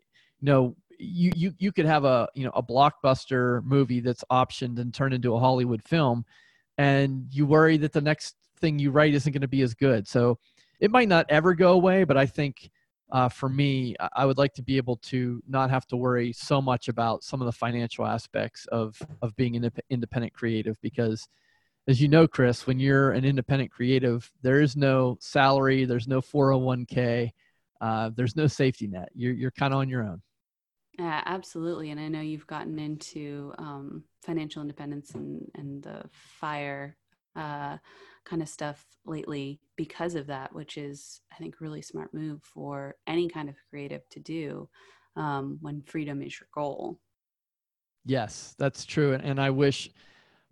you 0.41 0.47
know, 0.47 0.75
you 0.99 1.31
you 1.35 1.53
you 1.59 1.71
could 1.71 1.85
have 1.85 2.03
a 2.03 2.27
you 2.33 2.43
know 2.43 2.51
a 2.55 2.63
blockbuster 2.63 3.63
movie 3.63 4.01
that's 4.01 4.23
optioned 4.31 4.79
and 4.79 4.93
turned 4.93 5.13
into 5.13 5.35
a 5.35 5.39
Hollywood 5.39 5.81
film, 5.83 6.25
and 6.77 7.27
you 7.31 7.45
worry 7.45 7.77
that 7.77 7.93
the 7.93 8.01
next 8.01 8.35
thing 8.59 8.79
you 8.79 8.91
write 8.91 9.13
isn't 9.13 9.31
going 9.31 9.41
to 9.41 9.47
be 9.47 9.61
as 9.61 9.73
good. 9.73 10.07
So 10.07 10.39
it 10.79 10.91
might 10.91 11.07
not 11.07 11.25
ever 11.29 11.53
go 11.53 11.73
away, 11.73 12.03
but 12.03 12.17
I 12.17 12.25
think 12.25 12.69
uh, 13.11 13.29
for 13.29 13.47
me, 13.47 13.95
I 14.15 14.25
would 14.25 14.37
like 14.37 14.53
to 14.55 14.61
be 14.61 14.77
able 14.77 14.97
to 14.97 15.41
not 15.47 15.69
have 15.69 15.87
to 15.87 15.97
worry 15.97 16.33
so 16.33 16.61
much 16.61 16.89
about 16.89 17.23
some 17.23 17.41
of 17.41 17.45
the 17.45 17.51
financial 17.51 18.05
aspects 18.05 18.65
of 18.67 19.01
of 19.21 19.35
being 19.35 19.55
an 19.55 19.71
independent 19.89 20.33
creative 20.33 20.77
because 20.81 21.27
as 21.87 22.01
you 22.01 22.09
know 22.09 22.27
chris 22.27 22.67
when 22.67 22.79
you're 22.79 23.11
an 23.11 23.23
independent 23.23 23.71
creative 23.71 24.29
there 24.41 24.59
is 24.59 24.75
no 24.75 25.17
salary 25.21 25.85
there's 25.85 26.07
no 26.07 26.19
401k 26.19 27.31
uh, 27.81 28.09
there's 28.15 28.35
no 28.35 28.47
safety 28.47 28.87
net. 28.87 29.09
You're, 29.13 29.33
you're 29.33 29.51
kind 29.51 29.73
of 29.73 29.79
on 29.79 29.89
your 29.89 30.03
own. 30.03 30.21
Yeah 30.97 31.21
absolutely 31.27 31.91
and 31.91 31.99
i 31.99 32.07
know 32.07 32.21
you've 32.21 32.47
gotten 32.47 32.79
into 32.79 33.53
um, 33.59 34.03
financial 34.25 34.63
independence 34.63 35.11
and, 35.11 35.47
and 35.53 35.83
the 35.83 36.01
fire 36.11 36.97
uh, 37.37 37.77
kind 38.25 38.41
of 38.41 38.49
stuff 38.49 38.85
lately 39.05 39.61
because 39.77 40.15
of 40.15 40.27
that, 40.27 40.53
which 40.53 40.77
is, 40.77 41.21
I 41.31 41.35
think, 41.37 41.61
really 41.61 41.81
smart 41.81 42.13
move 42.13 42.41
for 42.43 42.95
any 43.07 43.29
kind 43.29 43.47
of 43.47 43.55
creative 43.69 44.07
to 44.09 44.19
do 44.19 44.67
um, 45.15 45.57
when 45.61 45.81
freedom 45.83 46.21
is 46.21 46.37
your 46.39 46.47
goal. 46.53 46.99
Yes, 48.05 48.55
that's 48.57 48.85
true. 48.85 49.13
And, 49.13 49.23
and 49.23 49.39
I 49.39 49.49
wish 49.49 49.89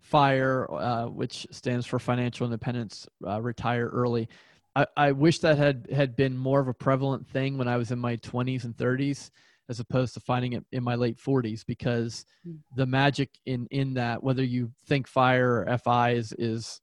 FIRE, 0.00 0.72
uh, 0.72 1.06
which 1.06 1.46
stands 1.50 1.86
for 1.86 1.98
Financial 1.98 2.46
Independence, 2.46 3.06
uh, 3.26 3.40
retire 3.42 3.88
early. 3.88 4.28
I, 4.74 4.86
I 4.96 5.12
wish 5.12 5.40
that 5.40 5.58
had, 5.58 5.88
had 5.90 6.16
been 6.16 6.36
more 6.36 6.60
of 6.60 6.68
a 6.68 6.74
prevalent 6.74 7.26
thing 7.28 7.58
when 7.58 7.68
I 7.68 7.76
was 7.76 7.90
in 7.90 7.98
my 7.98 8.16
20s 8.16 8.64
and 8.64 8.76
30s. 8.76 9.30
As 9.68 9.80
opposed 9.80 10.14
to 10.14 10.20
finding 10.20 10.52
it 10.52 10.64
in 10.72 10.82
my 10.82 10.94
late 10.94 11.18
40s 11.18 11.64
because 11.66 12.24
mm. 12.46 12.56
the 12.76 12.86
magic 12.86 13.30
in 13.46 13.66
in 13.70 13.94
that 13.94 14.22
whether 14.22 14.44
you 14.44 14.70
think 14.86 15.06
fire 15.06 15.66
or 15.68 15.78
fi 15.78 16.10
is 16.10 16.32
is 16.38 16.80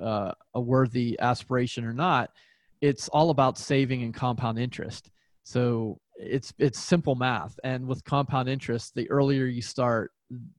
uh, 0.00 0.32
a 0.54 0.60
worthy 0.60 1.18
aspiration 1.20 1.84
or 1.84 1.92
not 1.92 2.30
it's 2.80 3.08
all 3.08 3.30
about 3.30 3.58
saving 3.58 4.02
and 4.02 4.14
compound 4.14 4.58
interest 4.58 5.10
so 5.42 5.98
it's 6.16 6.52
it's 6.58 6.78
simple 6.78 7.14
math 7.14 7.58
and 7.64 7.86
with 7.86 8.04
compound 8.04 8.48
interest 8.48 8.94
the 8.94 9.10
earlier 9.10 9.46
you 9.46 9.62
start 9.62 10.12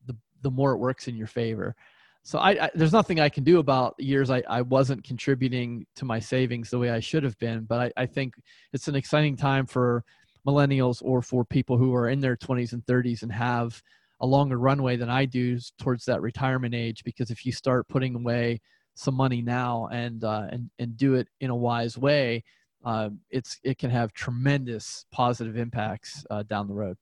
the 0.05 0.15
the 0.41 0.51
more 0.51 0.73
it 0.73 0.77
works 0.77 1.07
in 1.07 1.15
your 1.15 1.27
favor 1.27 1.75
so 2.23 2.37
I, 2.37 2.65
I, 2.65 2.69
there's 2.75 2.93
nothing 2.93 3.19
I 3.19 3.29
can 3.29 3.43
do 3.43 3.59
about 3.59 3.95
years 3.97 4.29
I, 4.29 4.43
I 4.47 4.61
wasn't 4.61 5.03
contributing 5.03 5.85
to 5.95 6.05
my 6.05 6.19
savings 6.19 6.69
the 6.69 6.77
way 6.77 6.89
I 6.89 6.99
should 6.99 7.23
have 7.23 7.37
been. 7.39 7.63
But 7.63 7.93
I, 7.97 8.03
I 8.03 8.05
think 8.05 8.35
it's 8.73 8.87
an 8.87 8.95
exciting 8.95 9.35
time 9.37 9.65
for 9.65 10.03
millennials 10.47 11.01
or 11.03 11.21
for 11.21 11.45
people 11.45 11.77
who 11.77 11.93
are 11.93 12.09
in 12.09 12.19
their 12.19 12.35
20s 12.35 12.73
and 12.73 12.85
30s 12.85 13.23
and 13.23 13.31
have 13.31 13.81
a 14.21 14.25
longer 14.25 14.57
runway 14.57 14.97
than 14.97 15.09
I 15.09 15.25
do 15.25 15.59
towards 15.79 16.05
that 16.05 16.21
retirement 16.21 16.75
age. 16.75 17.03
Because 17.03 17.31
if 17.31 17.45
you 17.45 17.51
start 17.51 17.87
putting 17.87 18.15
away 18.15 18.61
some 18.95 19.15
money 19.15 19.41
now 19.41 19.87
and 19.91 20.23
uh, 20.23 20.47
and 20.49 20.69
and 20.79 20.97
do 20.97 21.15
it 21.15 21.27
in 21.39 21.49
a 21.49 21.55
wise 21.55 21.97
way, 21.97 22.43
uh, 22.83 23.09
it's 23.29 23.59
it 23.63 23.77
can 23.77 23.89
have 23.89 24.13
tremendous 24.13 25.05
positive 25.11 25.57
impacts 25.57 26.25
uh, 26.29 26.43
down 26.43 26.67
the 26.67 26.73
road. 26.73 26.97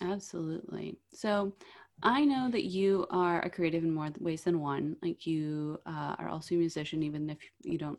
Absolutely. 0.00 0.96
So 1.12 1.52
I 2.02 2.24
know 2.24 2.50
that 2.50 2.64
you 2.64 3.06
are 3.10 3.40
a 3.42 3.50
creative 3.50 3.84
in 3.84 3.94
more 3.94 4.10
ways 4.18 4.42
than 4.42 4.60
one. 4.60 4.96
Like 5.02 5.26
you 5.26 5.78
uh, 5.86 6.16
are 6.18 6.28
also 6.28 6.54
a 6.54 6.58
musician, 6.58 7.02
even 7.02 7.30
if 7.30 7.38
you 7.62 7.78
don't 7.78 7.98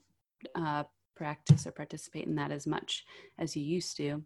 uh, 0.55 0.84
practice 1.15 1.65
or 1.67 1.72
participate 1.72 2.25
in 2.25 2.36
that 2.36 2.51
as 2.51 2.67
much 2.67 3.05
as 3.38 3.55
you 3.55 3.63
used 3.63 3.96
to. 3.98 4.24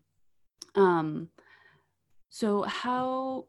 Um, 0.75 1.29
so, 2.29 2.63
how 2.63 3.45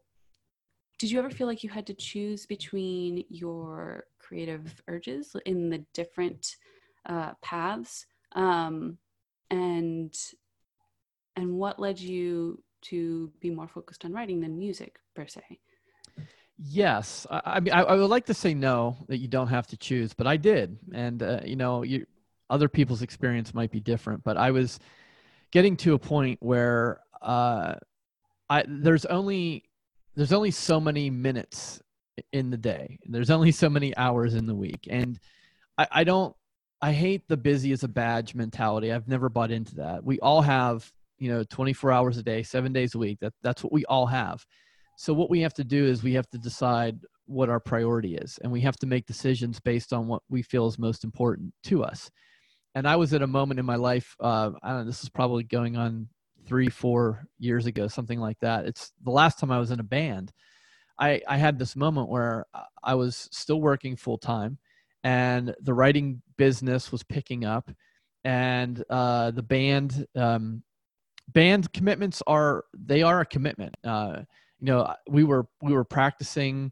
did 0.99 1.11
you 1.11 1.19
ever 1.19 1.31
feel 1.31 1.47
like 1.47 1.63
you 1.63 1.71
had 1.71 1.87
to 1.87 1.95
choose 1.95 2.47
between 2.47 3.25
your 3.29 4.07
creative 4.19 4.83
urges 4.89 5.37
in 5.47 5.71
the 5.71 5.85
different 5.95 6.57
uh, 7.07 7.33
paths, 7.43 8.07
um, 8.33 8.99
and 9.51 10.15
and 11.37 11.53
what 11.53 11.79
led 11.79 12.01
you 12.01 12.63
to 12.81 13.31
be 13.41 13.51
more 13.51 13.69
focused 13.69 14.05
on 14.05 14.13
writing 14.13 14.41
than 14.41 14.59
music 14.59 14.99
per 15.15 15.27
se? 15.27 15.43
Yes, 16.59 17.27
I, 17.31 17.43
I 17.45 17.61
mean, 17.61 17.73
I, 17.73 17.83
I, 17.83 17.95
would 17.95 18.11
like 18.11 18.27
to 18.27 18.35
say 18.35 18.53
no 18.53 18.97
that 19.07 19.19
you 19.19 19.29
don't 19.29 19.47
have 19.47 19.69
to 19.69 19.77
choose, 19.77 20.13
but 20.13 20.27
I 20.27 20.37
did, 20.37 20.77
and 20.93 21.23
uh, 21.23 21.41
you 21.45 21.57
know, 21.57 21.83
you 21.83 22.07
other 22.51 22.69
people's 22.69 23.03
experience 23.03 23.55
might 23.55 23.71
be 23.71 23.81
different, 23.81 24.25
but 24.25 24.37
I 24.37 24.51
was 24.51 24.81
getting 25.53 25.77
to 25.79 25.95
a 25.95 25.99
point 25.99 26.39
where 26.41 27.01
uh, 27.23 27.75
I 28.49 28.65
there's 28.67 29.05
only 29.07 29.65
there's 30.15 30.33
only 30.33 30.51
so 30.51 30.81
many 30.81 31.11
minutes 31.11 31.81
in 32.33 32.51
the 32.51 32.57
day. 32.57 32.99
There's 33.07 33.31
only 33.31 33.53
so 33.53 33.69
many 33.69 33.97
hours 33.97 34.35
in 34.35 34.47
the 34.47 34.55
week, 34.55 34.89
and 34.91 35.19
I, 35.77 35.87
I 35.91 36.05
don't. 36.05 36.35
I 36.81 36.93
hate 36.93 37.27
the 37.27 37.37
busy 37.37 37.73
as 37.73 37.83
a 37.83 37.89
badge 37.89 38.37
mentality. 38.37 38.93
I've 38.93 39.09
never 39.09 39.29
bought 39.29 39.51
into 39.51 39.75
that. 39.77 40.05
We 40.05 40.21
all 40.21 40.41
have, 40.43 40.89
you 41.19 41.29
know, 41.29 41.43
24 41.43 41.91
hours 41.91 42.17
a 42.19 42.23
day, 42.23 42.45
seven 42.45 42.73
days 42.73 42.95
a 42.95 42.99
week. 42.99 43.19
That 43.21 43.33
that's 43.43 43.65
what 43.65 43.73
we 43.73 43.85
all 43.87 44.07
have 44.07 44.47
so 44.99 45.15
what 45.15 45.31
we 45.31 45.41
have 45.43 45.55
to 45.55 45.65
do 45.65 45.87
is 45.87 46.03
we 46.03 46.15
have 46.15 46.29
to 46.31 46.39
decide 46.39 46.99
what 47.27 47.49
our 47.49 47.61
priority 47.61 48.17
is, 48.17 48.37
and 48.43 48.51
we 48.51 48.61
have 48.63 48.77
to 48.79 48.87
make 48.87 49.07
decisions 49.07 49.61
based 49.61 49.93
on 49.93 50.09
what 50.09 50.23
we 50.29 50.43
feel 50.43 50.67
is 50.67 50.77
most 50.77 51.05
important 51.05 51.55
to 51.63 51.85
us. 51.85 52.11
And 52.79 52.87
I 52.87 52.95
was 52.95 53.13
at 53.13 53.23
a 53.23 53.27
moment 53.27 53.59
in 53.59 53.67
my 53.67 53.75
life. 53.75 54.15
Uh, 54.21 54.53
I 54.63 54.69
don't 54.69 54.79
know. 54.79 54.85
This 54.85 55.03
is 55.03 55.09
probably 55.09 55.43
going 55.43 55.77
on 55.77 56.07
three, 56.47 56.69
four 56.69 57.27
years 57.41 57.67
ago, 57.67 57.89
something 57.89 58.21
like 58.21 58.39
that. 58.39 58.67
It's 58.67 58.93
the 59.03 59.11
last 59.11 59.41
time 59.41 59.51
I 59.51 59.59
was 59.59 59.73
in 59.73 59.81
a 59.81 59.83
band. 59.83 60.33
I, 60.97 61.21
I 61.27 61.39
had 61.39 61.59
this 61.59 61.75
moment 61.75 62.09
where 62.09 62.47
I 62.85 62.95
was 62.95 63.29
still 63.33 63.61
working 63.61 63.97
full 63.97 64.17
time, 64.17 64.59
and 65.03 65.57
the 65.61 65.75
writing 65.75 66.23
business 66.37 66.93
was 66.93 67.03
picking 67.03 67.45
up, 67.45 67.69
and 68.23 68.85
uh, 68.89 69.33
the 69.33 69.43
band 69.43 70.07
um, 70.15 70.63
band 71.27 71.73
commitments 71.73 72.23
are 72.29 72.65
they 72.73 73.03
are 73.03 73.23
a 73.23 73.27
commitment. 73.27 73.75
Uh, 73.83 74.21
you 74.61 74.67
know 74.67 74.95
we 75.09 75.25
were 75.25 75.49
we 75.63 75.73
were 75.73 75.85
practicing 75.85 76.71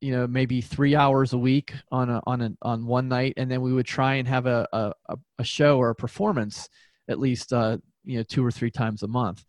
you 0.00 0.12
know 0.12 0.26
maybe 0.26 0.60
three 0.60 0.96
hours 0.96 1.32
a 1.32 1.38
week 1.38 1.74
on 1.92 2.10
a, 2.10 2.20
on 2.26 2.40
a, 2.40 2.52
on 2.62 2.86
one 2.86 3.08
night 3.08 3.34
and 3.36 3.50
then 3.50 3.60
we 3.60 3.72
would 3.72 3.86
try 3.86 4.14
and 4.14 4.26
have 4.26 4.46
a, 4.46 4.66
a, 4.72 5.16
a 5.38 5.44
show 5.44 5.78
or 5.78 5.90
a 5.90 5.94
performance 5.94 6.68
at 7.08 7.18
least 7.18 7.52
uh, 7.52 7.76
you 8.04 8.16
know 8.16 8.22
two 8.22 8.44
or 8.44 8.50
three 8.50 8.70
times 8.70 9.02
a 9.02 9.08
month. 9.08 9.44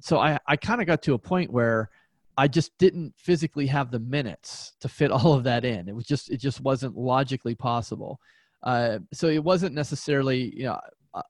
So 0.00 0.18
i 0.18 0.38
i 0.46 0.56
kind 0.56 0.80
of 0.80 0.86
got 0.86 1.02
to 1.02 1.14
a 1.14 1.18
point 1.18 1.50
where 1.50 1.88
i 2.36 2.46
just 2.46 2.76
didn't 2.78 3.14
physically 3.16 3.66
have 3.66 3.90
the 3.90 3.98
minutes 3.98 4.74
to 4.80 4.88
fit 4.88 5.10
all 5.16 5.32
of 5.32 5.44
that 5.44 5.64
in. 5.64 5.88
It 5.88 5.94
was 5.94 6.06
just 6.06 6.30
it 6.30 6.38
just 6.38 6.60
wasn't 6.60 6.96
logically 6.96 7.54
possible. 7.54 8.20
Uh, 8.62 8.98
so 9.12 9.28
it 9.28 9.42
wasn't 9.42 9.74
necessarily 9.74 10.54
you 10.56 10.64
know 10.64 10.80
a, 11.14 11.22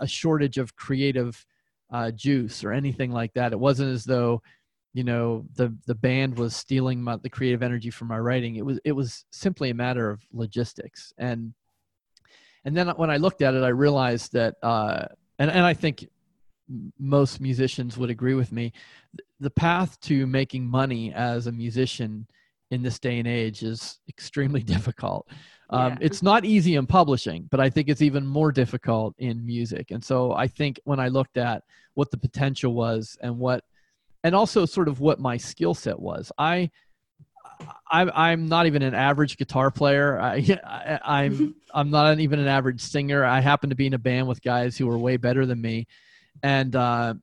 a 0.00 0.06
shortage 0.06 0.58
of 0.58 0.76
creative 0.76 1.44
uh, 1.92 2.10
juice 2.10 2.64
or 2.64 2.72
anything 2.72 3.12
like 3.12 3.32
that. 3.34 3.52
It 3.52 3.60
wasn't 3.60 3.92
as 3.92 4.04
though 4.04 4.42
you 4.94 5.04
know 5.04 5.44
the 5.54 5.74
the 5.86 5.94
band 5.94 6.36
was 6.36 6.54
stealing 6.54 7.02
my, 7.02 7.16
the 7.16 7.30
creative 7.30 7.62
energy 7.62 7.90
from 7.90 8.08
my 8.08 8.18
writing. 8.18 8.56
It 8.56 8.64
was 8.64 8.78
it 8.84 8.92
was 8.92 9.24
simply 9.30 9.70
a 9.70 9.74
matter 9.74 10.10
of 10.10 10.24
logistics. 10.32 11.12
And 11.18 11.54
and 12.64 12.76
then 12.76 12.88
when 12.90 13.10
i 13.10 13.16
looked 13.16 13.42
at 13.42 13.54
it 13.54 13.62
i 13.62 13.68
realized 13.68 14.32
that 14.32 14.56
uh 14.62 15.04
and 15.38 15.50
and 15.50 15.64
i 15.64 15.74
think 15.74 16.06
most 16.98 17.40
musicians 17.40 17.98
would 17.98 18.10
agree 18.10 18.34
with 18.34 18.52
me 18.52 18.72
the 19.40 19.50
path 19.50 20.00
to 20.00 20.26
making 20.26 20.66
money 20.66 21.12
as 21.12 21.46
a 21.46 21.52
musician 21.52 22.26
in 22.70 22.82
this 22.82 22.98
day 22.98 23.18
and 23.18 23.28
age 23.28 23.62
is 23.62 23.98
extremely 24.08 24.62
difficult. 24.74 25.28
Um, 25.68 25.92
yeah. 25.92 25.98
it's 26.00 26.22
not 26.22 26.44
easy 26.44 26.76
in 26.76 26.86
publishing 26.86 27.48
but 27.50 27.60
i 27.60 27.68
think 27.68 27.88
it's 27.88 28.02
even 28.02 28.26
more 28.26 28.52
difficult 28.52 29.14
in 29.18 29.44
music. 29.44 29.90
And 29.90 30.02
so 30.02 30.32
i 30.32 30.46
think 30.46 30.80
when 30.84 31.00
i 31.00 31.08
looked 31.08 31.36
at 31.36 31.64
what 31.94 32.10
the 32.10 32.18
potential 32.18 32.74
was 32.74 33.16
and 33.20 33.38
what 33.38 33.64
and 34.24 34.34
also 34.34 34.66
sort 34.66 34.88
of 34.88 35.00
what 35.00 35.20
my 35.20 35.36
skill 35.36 35.74
set 35.74 35.98
was. 35.98 36.30
I, 36.38 36.70
I'm 37.90 38.10
I'm 38.14 38.48
not 38.48 38.66
even 38.66 38.82
an 38.82 38.94
average 38.94 39.36
guitar 39.36 39.70
player. 39.70 40.20
I, 40.20 40.58
I 41.04 41.24
am 41.24 41.54
I'm 41.74 41.90
not 41.90 42.18
even 42.18 42.38
an 42.38 42.48
average 42.48 42.80
singer. 42.80 43.24
I 43.24 43.40
happen 43.40 43.70
to 43.70 43.76
be 43.76 43.86
in 43.86 43.94
a 43.94 43.98
band 43.98 44.28
with 44.28 44.42
guys 44.42 44.76
who 44.76 44.88
are 44.88 44.98
way 44.98 45.16
better 45.16 45.46
than 45.46 45.60
me, 45.60 45.86
and 46.42 46.74
uh, 46.74 47.14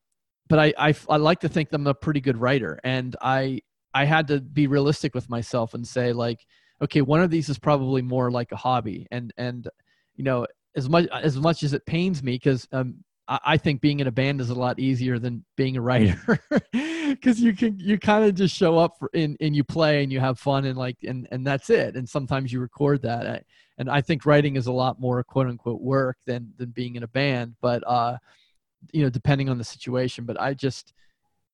but 0.47 0.59
I, 0.59 0.73
I 0.77 0.95
I 1.09 1.17
like 1.17 1.41
to 1.41 1.49
think 1.49 1.69
I'm 1.71 1.87
a 1.87 1.93
pretty 1.93 2.21
good 2.21 2.37
writer, 2.37 2.79
and 2.83 3.15
I 3.21 3.61
I 3.93 4.05
had 4.05 4.27
to 4.27 4.39
be 4.39 4.67
realistic 4.67 5.15
with 5.15 5.29
myself 5.29 5.73
and 5.73 5.87
say 5.87 6.13
like, 6.13 6.45
okay, 6.81 7.01
one 7.01 7.21
of 7.21 7.31
these 7.31 7.49
is 7.49 7.59
probably 7.59 8.01
more 8.01 8.31
like 8.31 8.51
a 8.51 8.57
hobby, 8.57 9.07
and 9.11 9.33
and 9.37 9.67
you 10.15 10.23
know 10.23 10.45
as 10.75 10.89
much 10.89 11.07
as 11.11 11.37
much 11.37 11.63
as 11.63 11.73
it 11.73 11.85
pains 11.85 12.21
me 12.21 12.33
because 12.33 12.67
um, 12.71 13.03
I 13.29 13.57
think 13.57 13.79
being 13.79 13.99
in 13.99 14.07
a 14.07 14.11
band 14.11 14.41
is 14.41 14.49
a 14.49 14.55
lot 14.55 14.79
easier 14.79 15.19
than 15.19 15.45
being 15.55 15.77
a 15.77 15.81
writer 15.81 16.39
because 16.73 17.39
you 17.39 17.55
can 17.55 17.77
you 17.77 17.99
kind 17.99 18.25
of 18.25 18.33
just 18.33 18.55
show 18.55 18.79
up 18.79 18.97
for, 18.97 19.11
and, 19.13 19.37
and 19.39 19.55
you 19.55 19.63
play 19.63 20.01
and 20.01 20.11
you 20.11 20.19
have 20.19 20.39
fun 20.39 20.65
and 20.65 20.75
like 20.75 20.97
and 21.07 21.27
and 21.29 21.45
that's 21.45 21.69
it. 21.69 21.95
And 21.95 22.09
sometimes 22.09 22.51
you 22.51 22.59
record 22.59 23.03
that. 23.03 23.45
And 23.77 23.87
I 23.87 24.01
think 24.01 24.25
writing 24.25 24.55
is 24.55 24.65
a 24.65 24.71
lot 24.71 24.99
more 24.99 25.23
quote 25.23 25.45
unquote 25.45 25.79
work 25.79 26.17
than 26.25 26.51
than 26.57 26.71
being 26.71 26.95
in 26.95 27.03
a 27.03 27.07
band. 27.07 27.55
But 27.61 27.83
uh 27.85 28.17
you 28.91 29.03
know 29.03 29.11
depending 29.11 29.47
on 29.47 29.59
the 29.59 29.63
situation. 29.63 30.25
But 30.25 30.41
I 30.41 30.55
just 30.55 30.93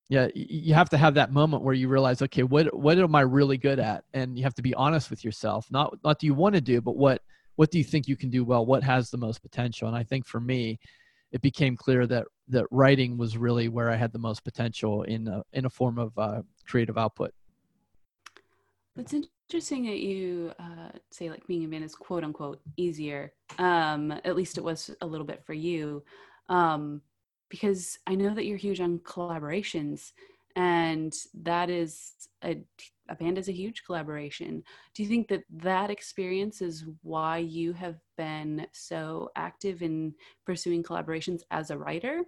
yeah 0.08 0.28
you 0.34 0.72
have 0.72 0.88
to 0.90 0.96
have 0.96 1.12
that 1.14 1.30
moment 1.30 1.62
where 1.62 1.74
you 1.74 1.88
realize 1.88 2.22
okay 2.22 2.42
what 2.42 2.74
what 2.74 2.98
am 2.98 3.14
I 3.14 3.20
really 3.20 3.58
good 3.58 3.80
at? 3.80 4.04
And 4.14 4.38
you 4.38 4.44
have 4.44 4.54
to 4.54 4.62
be 4.62 4.74
honest 4.74 5.10
with 5.10 5.26
yourself. 5.26 5.66
Not 5.70 5.98
not 6.02 6.18
do 6.20 6.26
you 6.26 6.32
want 6.32 6.54
to 6.54 6.62
do 6.62 6.80
but 6.80 6.96
what 6.96 7.20
what 7.56 7.70
do 7.70 7.76
you 7.76 7.84
think 7.84 8.08
you 8.08 8.16
can 8.16 8.30
do 8.30 8.44
well? 8.44 8.64
What 8.64 8.82
has 8.82 9.10
the 9.10 9.18
most 9.18 9.42
potential? 9.42 9.88
And 9.88 9.96
I 9.96 10.04
think 10.04 10.26
for 10.26 10.40
me 10.40 10.78
it 11.32 11.42
became 11.42 11.76
clear 11.76 12.06
that 12.06 12.26
that 12.48 12.66
writing 12.70 13.18
was 13.18 13.36
really 13.36 13.68
where 13.68 13.90
I 13.90 13.96
had 13.96 14.12
the 14.12 14.18
most 14.18 14.44
potential 14.44 15.02
in 15.02 15.26
a, 15.26 15.42
in 15.52 15.64
a 15.64 15.70
form 15.70 15.98
of 15.98 16.16
uh, 16.16 16.42
creative 16.66 16.96
output. 16.96 17.32
It's 18.96 19.14
interesting 19.48 19.84
that 19.86 19.98
you 19.98 20.52
uh, 20.58 20.90
say 21.10 21.28
like 21.28 21.46
being 21.46 21.64
a 21.64 21.68
man 21.68 21.82
is 21.82 21.94
quote 21.94 22.24
unquote 22.24 22.60
easier. 22.76 23.32
Um, 23.58 24.12
at 24.24 24.36
least 24.36 24.58
it 24.58 24.64
was 24.64 24.90
a 25.00 25.06
little 25.06 25.26
bit 25.26 25.42
for 25.44 25.54
you, 25.54 26.02
um, 26.48 27.02
because 27.48 27.98
I 28.06 28.14
know 28.14 28.34
that 28.34 28.46
you're 28.46 28.56
huge 28.56 28.80
on 28.80 28.98
collaborations, 29.00 30.12
and 30.56 31.14
that 31.34 31.70
is 31.70 32.12
a 32.42 32.58
a 33.08 33.14
band 33.14 33.38
is 33.38 33.48
a 33.48 33.52
huge 33.52 33.84
collaboration. 33.84 34.64
Do 34.94 35.02
you 35.02 35.08
think 35.08 35.28
that 35.28 35.44
that 35.62 35.90
experience 35.90 36.60
is 36.60 36.86
why 37.02 37.38
you 37.38 37.72
have 37.72 38.00
been 38.16 38.66
so 38.72 39.30
active 39.36 39.80
in 39.80 40.14
pursuing 40.44 40.82
collaborations 40.82 41.42
as 41.52 41.70
a 41.70 41.78
writer? 41.78 42.22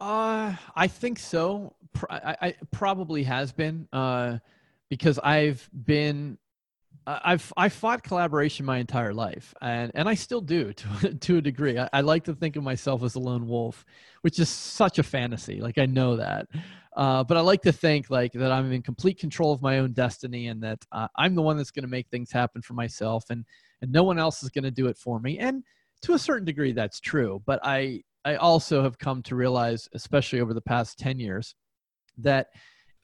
Uh, 0.00 0.54
I 0.74 0.86
think 0.86 1.18
so. 1.18 1.74
I, 2.08 2.36
I 2.40 2.54
probably 2.70 3.22
has 3.24 3.52
been 3.52 3.86
uh, 3.92 4.38
because 4.88 5.18
I've 5.18 5.68
been 5.84 6.38
I've 7.06 7.52
I 7.56 7.68
fought 7.68 8.02
collaboration 8.02 8.64
my 8.64 8.78
entire 8.78 9.12
life, 9.12 9.54
and 9.60 9.90
and 9.94 10.08
I 10.08 10.14
still 10.14 10.40
do 10.40 10.72
to 11.00 11.14
to 11.14 11.36
a 11.38 11.40
degree. 11.40 11.78
I, 11.78 11.88
I, 11.92 12.00
like 12.00 12.24
to 12.24 12.34
think 12.34 12.56
of 12.56 12.62
myself 12.62 13.02
as 13.02 13.14
a 13.14 13.18
lone 13.18 13.46
wolf, 13.48 13.84
which 14.20 14.38
is 14.38 14.48
such 14.48 14.98
a 14.98 15.02
fantasy. 15.02 15.60
Like 15.60 15.78
I 15.78 15.86
know 15.86 16.16
that, 16.16 16.46
uh, 16.96 17.24
but 17.24 17.36
I 17.36 17.40
like 17.40 17.62
to 17.62 17.72
think 17.72 18.10
like 18.10 18.32
that 18.32 18.52
I'm 18.52 18.70
in 18.72 18.82
complete 18.82 19.18
control 19.18 19.52
of 19.52 19.62
my 19.62 19.78
own 19.78 19.92
destiny, 19.92 20.48
and 20.48 20.62
that 20.62 20.78
uh, 20.92 21.08
I'm 21.16 21.34
the 21.34 21.42
one 21.42 21.56
that's 21.56 21.70
going 21.70 21.84
to 21.84 21.88
make 21.88 22.08
things 22.08 22.30
happen 22.30 22.62
for 22.62 22.74
myself, 22.74 23.24
and 23.30 23.44
and 23.80 23.90
no 23.90 24.04
one 24.04 24.18
else 24.18 24.42
is 24.42 24.50
going 24.50 24.64
to 24.64 24.70
do 24.70 24.86
it 24.86 24.96
for 24.96 25.18
me. 25.18 25.38
And 25.38 25.64
to 26.02 26.14
a 26.14 26.18
certain 26.18 26.44
degree, 26.44 26.72
that's 26.72 27.00
true. 27.00 27.42
But 27.46 27.60
I 27.64 28.02
I 28.24 28.36
also 28.36 28.82
have 28.82 28.98
come 28.98 29.22
to 29.24 29.34
realize, 29.34 29.88
especially 29.92 30.40
over 30.40 30.54
the 30.54 30.60
past 30.60 30.98
ten 30.98 31.18
years, 31.18 31.54
that 32.18 32.48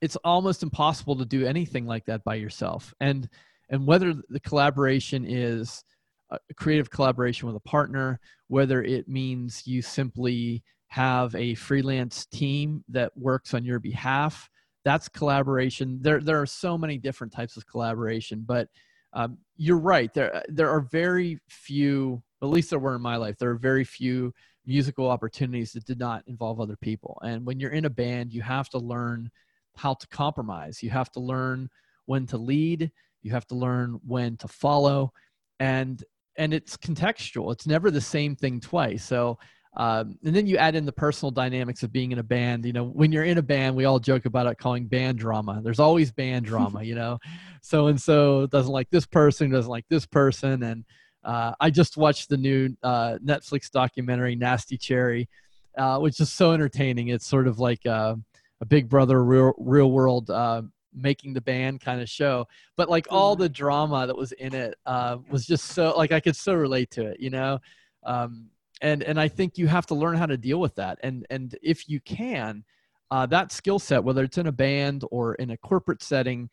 it's 0.00 0.17
almost 0.17 0.62
impossible 0.62 1.17
to 1.17 1.25
do 1.25 1.45
anything 1.45 1.85
like 1.85 2.05
that 2.05 2.23
by 2.23 2.37
yourself, 2.37 2.95
and 3.00 3.28
and 3.71 3.87
whether 3.87 4.15
the 4.29 4.41
collaboration 4.41 5.25
is 5.27 5.85
a 6.31 6.39
creative 6.57 6.91
collaboration 6.91 7.47
with 7.47 7.57
a 7.57 7.61
partner, 7.61 8.21
whether 8.49 8.83
it 8.83 9.09
means 9.09 9.67
you 9.67 9.83
simply 9.83 10.63
have 10.89 11.35
a 11.35 11.55
freelance 11.55 12.27
team 12.27 12.85
that 12.89 13.13
works 13.17 13.55
on 13.55 13.65
your 13.65 13.79
behalf, 13.79 14.49
that's 14.85 15.09
collaboration. 15.09 15.99
There, 16.01 16.21
there 16.21 16.41
are 16.41 16.47
so 16.47 16.79
many 16.79 16.99
different 16.99 17.33
types 17.33 17.57
of 17.57 17.67
collaboration, 17.67 18.45
but 18.47 18.69
um, 19.13 19.39
you're 19.57 19.79
right. 19.79 20.13
There, 20.13 20.43
there 20.49 20.71
are 20.71 20.81
very 20.81 21.39
few, 21.49 22.23
at 22.43 22.49
least 22.49 22.71
there 22.71 22.79
were 22.79 22.95
in 22.95 23.03
my 23.03 23.17
life, 23.17 23.37
there 23.39 23.51
are 23.51 23.59
very 23.59 23.85
few 23.85 24.33
musical 24.67 25.09
opportunities 25.09 25.73
that 25.73 25.87
did 25.87 25.99
not 25.99 26.23
involve 26.27 26.61
other 26.61 26.77
people. 26.77 27.19
And 27.23 27.47
when 27.47 27.59
you're 27.59 27.73
in 27.73 27.87
a 27.87 27.91
band, 27.91 28.33
you 28.33 28.43
have 28.43 28.69
to 28.71 28.79
learn 28.79 29.31
how 29.77 29.95
to 29.95 30.07
compromise. 30.09 30.83
You 30.83 30.91
have 30.91 31.11
to 31.13 31.21
learn 31.21 31.71
when 32.05 32.27
to 32.27 32.37
lead 32.37 32.91
you 33.23 33.31
have 33.33 33.47
to 33.49 33.55
learn 33.55 33.99
when 34.07 34.37
to 34.39 34.49
follow 34.49 35.13
and 35.61 36.05
and 36.37 36.55
it's 36.55 36.77
contextual. 36.77 37.53
It's 37.53 37.67
never 37.67 37.91
the 37.91 38.01
same 38.01 38.37
thing 38.37 38.61
twice. 38.61 39.05
So 39.05 39.39
um, 39.77 40.19
and 40.25 40.35
then 40.35 40.47
you 40.47 40.57
add 40.57 40.75
in 40.77 40.87
the 40.87 40.93
personal 40.93 41.31
dynamics 41.31 41.83
of 41.83 41.93
being 41.93 42.13
in 42.13 42.19
a 42.19 42.23
band. 42.23 42.65
You 42.65 42.73
know 42.73 42.85
when 42.85 43.13
you're 43.13 43.25
in 43.25 43.39
a 43.39 43.43
band 43.43 43.77
we 43.77 43.85
all 43.85 43.99
joke 43.99 44.25
about 44.25 44.47
it 44.47 44.59
calling 44.59 44.87
band 44.87 45.19
drama. 45.19 45.61
There's 45.63 45.81
always 45.81 46.13
band 46.13 46.47
drama 46.53 46.83
you 46.83 46.95
know? 46.95 47.19
So 47.63 47.89
and 47.89 48.01
so 48.01 48.47
doesn't 48.47 48.73
like 48.73 48.91
this 48.91 49.07
person 49.07 49.51
doesn't 49.51 49.71
like 49.71 49.87
this 49.89 50.07
person. 50.07 50.63
And 50.63 50.85
uh, 51.25 51.53
i 51.61 51.69
just 51.69 51.97
watched 51.97 52.29
the 52.29 52.37
new 52.37 52.75
uh, 52.83 53.19
netflix 53.25 53.69
documentary 53.71 54.37
nasty 54.37 54.79
cherry 54.79 55.29
uh, 55.79 55.99
which 55.99 56.21
is 56.21 56.31
so 56.31 56.53
entertaining. 56.53 57.09
It's 57.09 57.27
sort 57.27 57.47
of 57.47 57.59
like 57.59 57.85
a 57.87 58.19
big 58.67 58.89
brother 58.89 59.23
real, 59.23 59.55
real 59.57 59.91
world 59.91 60.29
uh, 60.29 60.63
making 61.00 61.33
the 61.33 61.40
band 61.40 61.81
kind 61.81 62.00
of 62.00 62.09
show 62.09 62.47
but 62.76 62.88
like 62.88 63.07
all 63.11 63.37
the 63.37 63.49
drama 63.49 64.07
that 64.07 64.17
was 64.17 64.33
in 64.33 64.55
it 64.55 64.76
uh, 64.87 65.17
was 65.31 65.47
just 65.47 65.67
so 65.67 65.95
like 65.97 66.12
i 66.12 66.21
could 66.21 66.37
so 66.37 66.55
relate 66.55 66.90
to 66.90 67.07
it 67.07 67.21
you 67.21 67.31
know? 67.31 67.59
Um, 68.05 68.47
and 68.81 69.02
and 69.02 69.19
i 69.21 69.28
think 69.28 69.59
you 69.59 69.67
have 69.67 69.87
to 69.87 69.95
learn 69.95 70.17
how 70.17 70.26
to 70.26 70.37
deal 70.37 70.61
with 70.61 70.75
that 70.76 70.99
and 71.02 71.26
and 71.31 71.57
if 71.62 71.88
you 71.88 72.00
can 72.00 72.64
uh, 73.11 73.26
that 73.26 73.52
skill 73.52 73.78
set 73.78 74.05
whether 74.05 74.23
it's 74.23 74.38
in 74.38 74.47
a 74.47 74.52
band 74.52 75.05
or 75.11 75.35
in 75.37 75.50
a 75.50 75.57
corporate 75.57 76.02
setting 76.02 76.49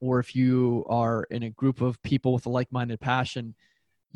or 0.00 0.18
if 0.20 0.36
you 0.36 0.84
are 0.88 1.26
in 1.30 1.44
a 1.44 1.50
group 1.50 1.80
of 1.80 2.00
people 2.02 2.32
with 2.32 2.46
a 2.46 2.50
like-minded 2.50 3.00
passion 3.00 3.54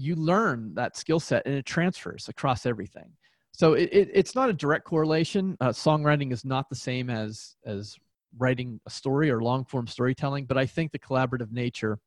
you 0.00 0.16
learn 0.16 0.75
that 0.75 0.96
skill 0.96 1.20
set 1.20 1.44
and 1.46 1.54
it 1.54 1.66
transfers 1.66 2.28
across 2.28 2.64
everything. 2.64 3.12
So 3.52 3.75
it, 3.75 3.90
it, 3.92 4.10
it's 4.14 4.34
not 4.34 4.49
a 4.49 4.52
direct 4.52 4.84
correlation. 4.84 5.56
Uh, 5.60 5.68
songwriting 5.68 6.32
is 6.32 6.44
not 6.44 6.68
the 6.70 6.76
same 6.76 7.10
as 7.10 7.56
as 7.66 7.96
writing 8.38 8.80
a 8.87 8.90
story 8.90 9.30
or 9.30 9.40
long 9.42 9.64
form 9.64 9.87
storytelling, 9.87 10.44
but 10.46 10.56
I 10.56 10.66
think 10.66 10.92
the 10.92 10.99
collaborative 10.99 11.52
nature 11.52 11.99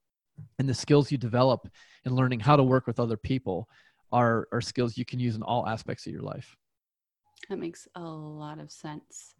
and 0.60 0.68
the 0.68 0.74
skills 0.74 1.12
you 1.12 1.18
develop 1.18 1.68
in 2.06 2.16
learning 2.16 2.40
how 2.40 2.56
to 2.56 2.64
work 2.64 2.88
with 2.88 3.00
other 3.00 3.18
people 3.18 3.68
are, 4.12 4.48
are 4.52 4.62
skills 4.62 4.98
you 4.98 5.06
can 5.06 5.20
use 5.20 5.36
in 5.36 5.44
all 5.44 5.68
aspects 5.68 6.06
of 6.08 6.14
your 6.14 6.22
life. 6.22 6.56
That 7.50 7.60
makes 7.60 7.88
a 7.96 8.02
lot 8.02 8.60
of 8.60 8.72
sense. 8.72 9.36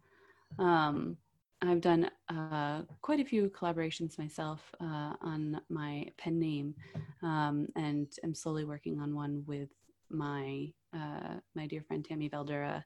Um, 0.58 1.16
I've 1.62 1.80
done 1.80 2.10
uh, 2.28 2.82
quite 3.00 3.20
a 3.20 3.24
few 3.24 3.48
collaborations 3.48 4.18
myself 4.18 4.60
uh, 4.80 5.14
on 5.22 5.60
my 5.70 6.06
pen 6.18 6.38
name, 6.38 6.74
um, 7.22 7.68
and 7.74 8.06
I'm 8.22 8.34
slowly 8.34 8.64
working 8.64 9.00
on 9.00 9.14
one 9.14 9.44
with 9.46 9.70
my 10.10 10.72
uh, 10.94 11.36
my 11.54 11.66
dear 11.66 11.82
friend 11.82 12.04
Tammy 12.04 12.28
Valdura 12.28 12.84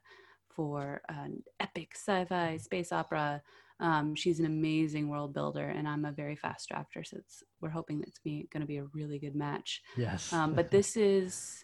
for 0.49 1.01
an 1.09 1.43
epic 1.59 1.91
sci-fi 1.93 2.57
space 2.57 2.91
opera 2.91 3.41
um, 3.79 4.13
she's 4.15 4.39
an 4.39 4.45
amazing 4.45 5.07
world 5.07 5.33
builder, 5.33 5.69
and 5.69 5.87
I'm 5.87 6.05
a 6.05 6.11
very 6.11 6.35
fast 6.35 6.69
drafter. 6.69 7.05
So 7.05 7.17
we're 7.61 7.69
hoping 7.69 7.99
that 7.99 8.09
it's 8.09 8.19
going 8.19 8.61
to 8.61 8.65
be 8.65 8.77
a 8.77 8.83
really 8.93 9.19
good 9.19 9.35
match. 9.35 9.81
Yes. 9.95 10.33
Um, 10.33 10.53
but 10.53 10.69
this 10.69 10.97
is, 10.97 11.63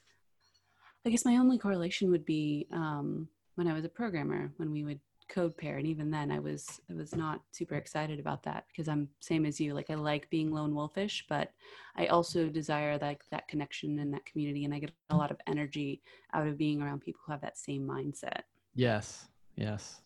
I 1.06 1.10
guess, 1.10 1.26
my 1.26 1.38
only 1.38 1.58
correlation 1.58 2.10
would 2.12 2.26
be 2.26 2.68
um, 2.72 3.28
when 3.56 3.68
I 3.68 3.74
was 3.74 3.84
a 3.84 3.90
programmer, 3.90 4.52
when 4.58 4.72
we 4.72 4.84
would 4.84 5.00
code 5.28 5.58
pair, 5.58 5.78
and 5.78 5.88
even 5.88 6.10
then, 6.10 6.32
I 6.32 6.40
was 6.40 6.80
I 6.90 6.94
was 6.94 7.16
not 7.16 7.42
super 7.52 7.76
excited 7.76 8.20
about 8.20 8.44
that 8.44 8.66
because 8.68 8.88
I'm 8.88 9.10
same 9.20 9.46
as 9.46 9.60
you. 9.60 9.74
Like 9.74 9.90
I 9.90 9.96
like 9.96 10.30
being 10.30 10.52
lone 10.52 10.74
wolfish, 10.74 11.26
but 11.28 11.52
I 11.98 12.06
also 12.08 12.48
desire 12.48 12.98
like 13.02 13.24
that 13.32 13.48
connection 13.50 14.00
and 14.00 14.14
that 14.14 14.26
community, 14.26 14.64
and 14.64 14.74
I 14.74 14.80
get 14.80 14.92
a 15.10 15.18
lot 15.18 15.32
of 15.32 15.38
energy 15.48 16.02
out 16.34 16.48
of 16.48 16.58
being 16.58 16.82
around 16.82 17.02
people 17.02 17.22
who 17.26 17.34
have 17.34 17.42
that 17.42 17.58
same 17.58 17.86
mindset. 17.86 18.44
Yes. 18.74 19.28
Yes. 19.58 20.02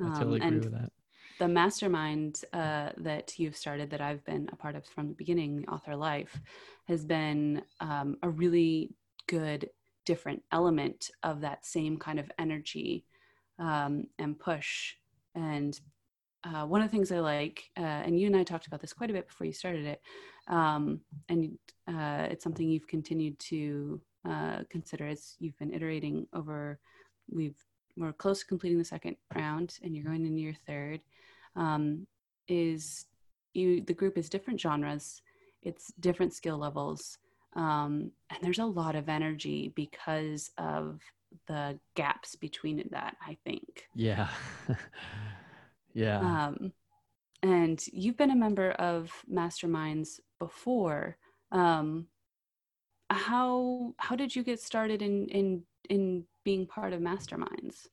I 0.00 0.16
totally 0.18 0.40
um, 0.40 0.48
agree 0.48 0.60
with 0.60 0.72
that 0.72 0.92
the 1.38 1.48
mastermind 1.48 2.42
uh, 2.52 2.90
that 2.98 3.38
you've 3.38 3.56
started 3.56 3.90
that 3.90 4.00
I've 4.00 4.24
been 4.24 4.48
a 4.52 4.56
part 4.56 4.74
of 4.74 4.84
from 4.84 5.08
the 5.08 5.14
beginning, 5.14 5.64
Author 5.68 5.96
Life, 5.96 6.40
has 6.86 7.04
been 7.04 7.62
um, 7.80 8.16
a 8.22 8.28
really 8.28 8.90
good, 9.28 9.70
different 10.04 10.42
element 10.52 11.10
of 11.22 11.40
that 11.42 11.64
same 11.64 11.96
kind 11.96 12.18
of 12.18 12.30
energy 12.38 13.04
um, 13.58 14.04
and 14.18 14.38
push. 14.38 14.94
And 15.34 15.78
uh, 16.44 16.64
one 16.66 16.80
of 16.82 16.88
the 16.88 16.96
things 16.96 17.12
I 17.12 17.20
like, 17.20 17.70
uh, 17.76 17.80
and 17.80 18.18
you 18.18 18.26
and 18.26 18.36
I 18.36 18.42
talked 18.42 18.66
about 18.66 18.80
this 18.80 18.92
quite 18.92 19.10
a 19.10 19.12
bit 19.12 19.28
before 19.28 19.46
you 19.46 19.52
started 19.52 19.86
it, 19.86 20.00
um, 20.48 21.00
and 21.28 21.58
uh, 21.86 22.26
it's 22.30 22.42
something 22.42 22.68
you've 22.68 22.86
continued 22.86 23.38
to 23.40 24.00
uh, 24.28 24.60
consider 24.70 25.06
as 25.06 25.36
you've 25.38 25.58
been 25.58 25.74
iterating 25.74 26.26
over. 26.32 26.80
We've 27.30 27.58
we're 27.98 28.12
close 28.12 28.40
to 28.40 28.46
completing 28.46 28.78
the 28.78 28.84
second 28.84 29.16
round, 29.34 29.78
and 29.82 29.94
you're 29.94 30.04
going 30.04 30.24
into 30.24 30.40
your 30.40 30.54
third 30.66 31.00
um, 31.56 32.06
is 32.46 33.06
you 33.54 33.82
the 33.82 33.94
group 33.94 34.16
is 34.16 34.28
different 34.28 34.60
genres 34.60 35.22
it's 35.62 35.92
different 36.00 36.32
skill 36.32 36.58
levels 36.58 37.18
um, 37.56 38.12
and 38.30 38.38
there's 38.42 38.58
a 38.58 38.64
lot 38.64 38.94
of 38.94 39.08
energy 39.08 39.72
because 39.74 40.50
of 40.58 41.00
the 41.46 41.78
gaps 41.94 42.36
between 42.36 42.86
that 42.90 43.16
i 43.26 43.36
think. 43.44 43.88
Yeah. 43.94 44.28
Yeah. 45.98 46.18
Um, 46.20 46.72
and 47.42 47.84
you've 47.92 48.16
been 48.16 48.30
a 48.30 48.36
member 48.36 48.70
of 48.72 49.12
masterminds 49.30 50.20
before. 50.38 51.16
Um, 51.50 52.06
how 53.10 53.94
how 53.96 54.14
did 54.14 54.36
you 54.36 54.42
get 54.42 54.60
started 54.60 55.02
in 55.02 55.26
in 55.28 55.62
in 55.88 56.24
being 56.44 56.66
part 56.66 56.92
of 56.92 57.00
masterminds 57.00 57.86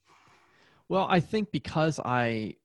well 0.89 1.07
i 1.09 1.19
think 1.19 1.51
because 1.51 1.99
i 2.03 2.55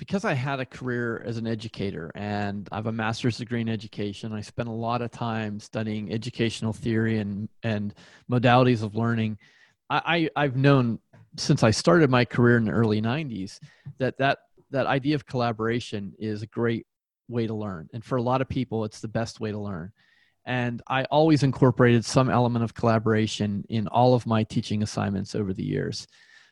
because 0.00 0.24
I 0.24 0.32
had 0.32 0.60
a 0.60 0.64
career 0.64 1.22
as 1.26 1.36
an 1.36 1.46
educator 1.46 2.10
and 2.14 2.66
I 2.72 2.76
have 2.76 2.86
a 2.86 2.92
master's 2.92 3.36
degree 3.36 3.60
in 3.60 3.68
education, 3.68 4.32
I 4.32 4.40
spent 4.40 4.70
a 4.70 4.72
lot 4.72 5.02
of 5.02 5.10
time 5.10 5.60
studying 5.60 6.10
educational 6.10 6.72
theory 6.72 7.18
and, 7.18 7.50
and 7.62 7.92
modalities 8.28 8.82
of 8.82 8.96
learning. 8.96 9.36
I, 9.90 10.30
I, 10.34 10.42
have 10.44 10.56
known 10.56 11.00
since 11.36 11.62
I 11.62 11.70
started 11.70 12.08
my 12.08 12.24
career 12.24 12.56
in 12.56 12.64
the 12.64 12.70
early 12.70 13.02
90s 13.02 13.58
that, 13.98 14.16
that 14.16 14.38
that 14.70 14.86
idea 14.86 15.16
of 15.16 15.26
collaboration 15.26 16.14
is 16.18 16.40
a 16.42 16.46
great 16.46 16.86
way 17.28 17.46
to 17.46 17.54
learn. 17.54 17.90
And 17.92 18.02
for 18.02 18.16
a 18.16 18.22
lot 18.22 18.40
of 18.40 18.48
people, 18.48 18.84
it's 18.84 19.00
the 19.00 19.08
best 19.08 19.38
way 19.38 19.52
to 19.52 19.58
learn. 19.58 19.92
And 20.50 20.82
I 20.88 21.04
always 21.04 21.44
incorporated 21.44 22.04
some 22.04 22.28
element 22.28 22.64
of 22.64 22.74
collaboration 22.74 23.64
in 23.68 23.86
all 23.86 24.14
of 24.14 24.26
my 24.26 24.42
teaching 24.42 24.82
assignments 24.82 25.36
over 25.36 25.54
the 25.54 25.62
years. 25.62 26.08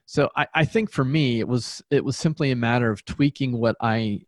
So 0.07 0.31
I, 0.37 0.47
I 0.55 0.65
think 0.67 0.93
for 0.93 1.05
me 1.05 1.41
it 1.41 1.49
was 1.49 1.83
it 1.91 2.05
was 2.05 2.17
simply 2.17 2.53
a 2.53 2.57
matter 2.57 2.93
of 2.93 3.05
tweaking 3.05 3.59
what 3.59 3.75
i 3.81 4.21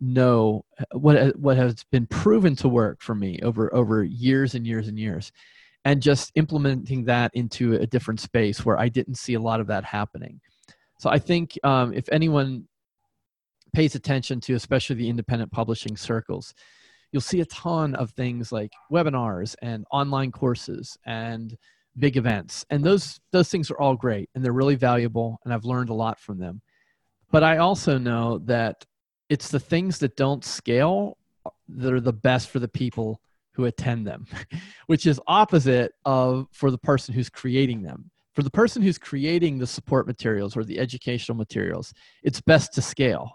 know 0.00 0.64
what 0.92 1.38
what 1.38 1.58
has 1.58 1.84
been 1.92 2.06
proven 2.06 2.56
to 2.56 2.68
work 2.68 3.02
for 3.02 3.14
me 3.14 3.38
over 3.42 3.72
over 3.74 4.02
years 4.02 4.54
and 4.54 4.66
years 4.66 4.88
and 4.88 4.98
years 4.98 5.30
and 5.84 6.00
just 6.00 6.32
implementing 6.34 7.04
that 7.04 7.30
into 7.34 7.74
a 7.74 7.86
different 7.86 8.20
space 8.20 8.64
where 8.64 8.80
i 8.80 8.88
didn't 8.88 9.16
see 9.16 9.34
a 9.34 9.40
lot 9.40 9.60
of 9.60 9.66
that 9.66 9.84
happening. 9.84 10.40
So 10.98 11.10
i 11.10 11.18
think 11.18 11.58
um, 11.62 11.92
if 11.92 12.08
anyone 12.10 12.66
pays 13.74 13.94
attention 13.94 14.40
to 14.40 14.54
especially 14.54 14.96
the 14.96 15.10
independent 15.10 15.52
publishing 15.52 15.98
circles 15.98 16.54
you'll 17.12 17.20
see 17.20 17.40
a 17.40 17.46
ton 17.46 17.94
of 17.94 18.10
things 18.12 18.52
like 18.52 18.70
webinars 18.90 19.54
and 19.62 19.84
online 19.90 20.32
courses 20.32 20.96
and 21.06 21.56
big 21.98 22.16
events 22.16 22.64
and 22.70 22.84
those 22.84 23.18
those 23.32 23.48
things 23.48 23.70
are 23.70 23.78
all 23.80 23.96
great 23.96 24.30
and 24.34 24.44
they're 24.44 24.52
really 24.52 24.76
valuable 24.76 25.38
and 25.44 25.52
i've 25.52 25.64
learned 25.64 25.90
a 25.90 25.94
lot 25.94 26.18
from 26.20 26.38
them 26.38 26.62
but 27.32 27.42
i 27.42 27.56
also 27.56 27.98
know 27.98 28.38
that 28.38 28.84
it's 29.28 29.48
the 29.48 29.60
things 29.60 29.98
that 29.98 30.16
don't 30.16 30.44
scale 30.44 31.16
that 31.68 31.92
are 31.92 32.00
the 32.00 32.12
best 32.12 32.50
for 32.50 32.58
the 32.58 32.68
people 32.68 33.20
who 33.52 33.64
attend 33.64 34.06
them, 34.06 34.26
which 34.86 35.06
is 35.06 35.20
opposite 35.26 35.92
of 36.04 36.46
for 36.52 36.70
the 36.70 36.78
person 36.78 37.14
who's 37.14 37.30
creating 37.30 37.82
them. 37.82 38.10
For 38.34 38.42
the 38.42 38.50
person 38.50 38.80
who's 38.80 38.98
creating 38.98 39.58
the 39.58 39.66
support 39.66 40.06
materials 40.06 40.56
or 40.56 40.64
the 40.64 40.78
educational 40.78 41.36
materials, 41.36 41.92
it's 42.22 42.40
best 42.40 42.72
to 42.74 42.82
scale. 42.82 43.32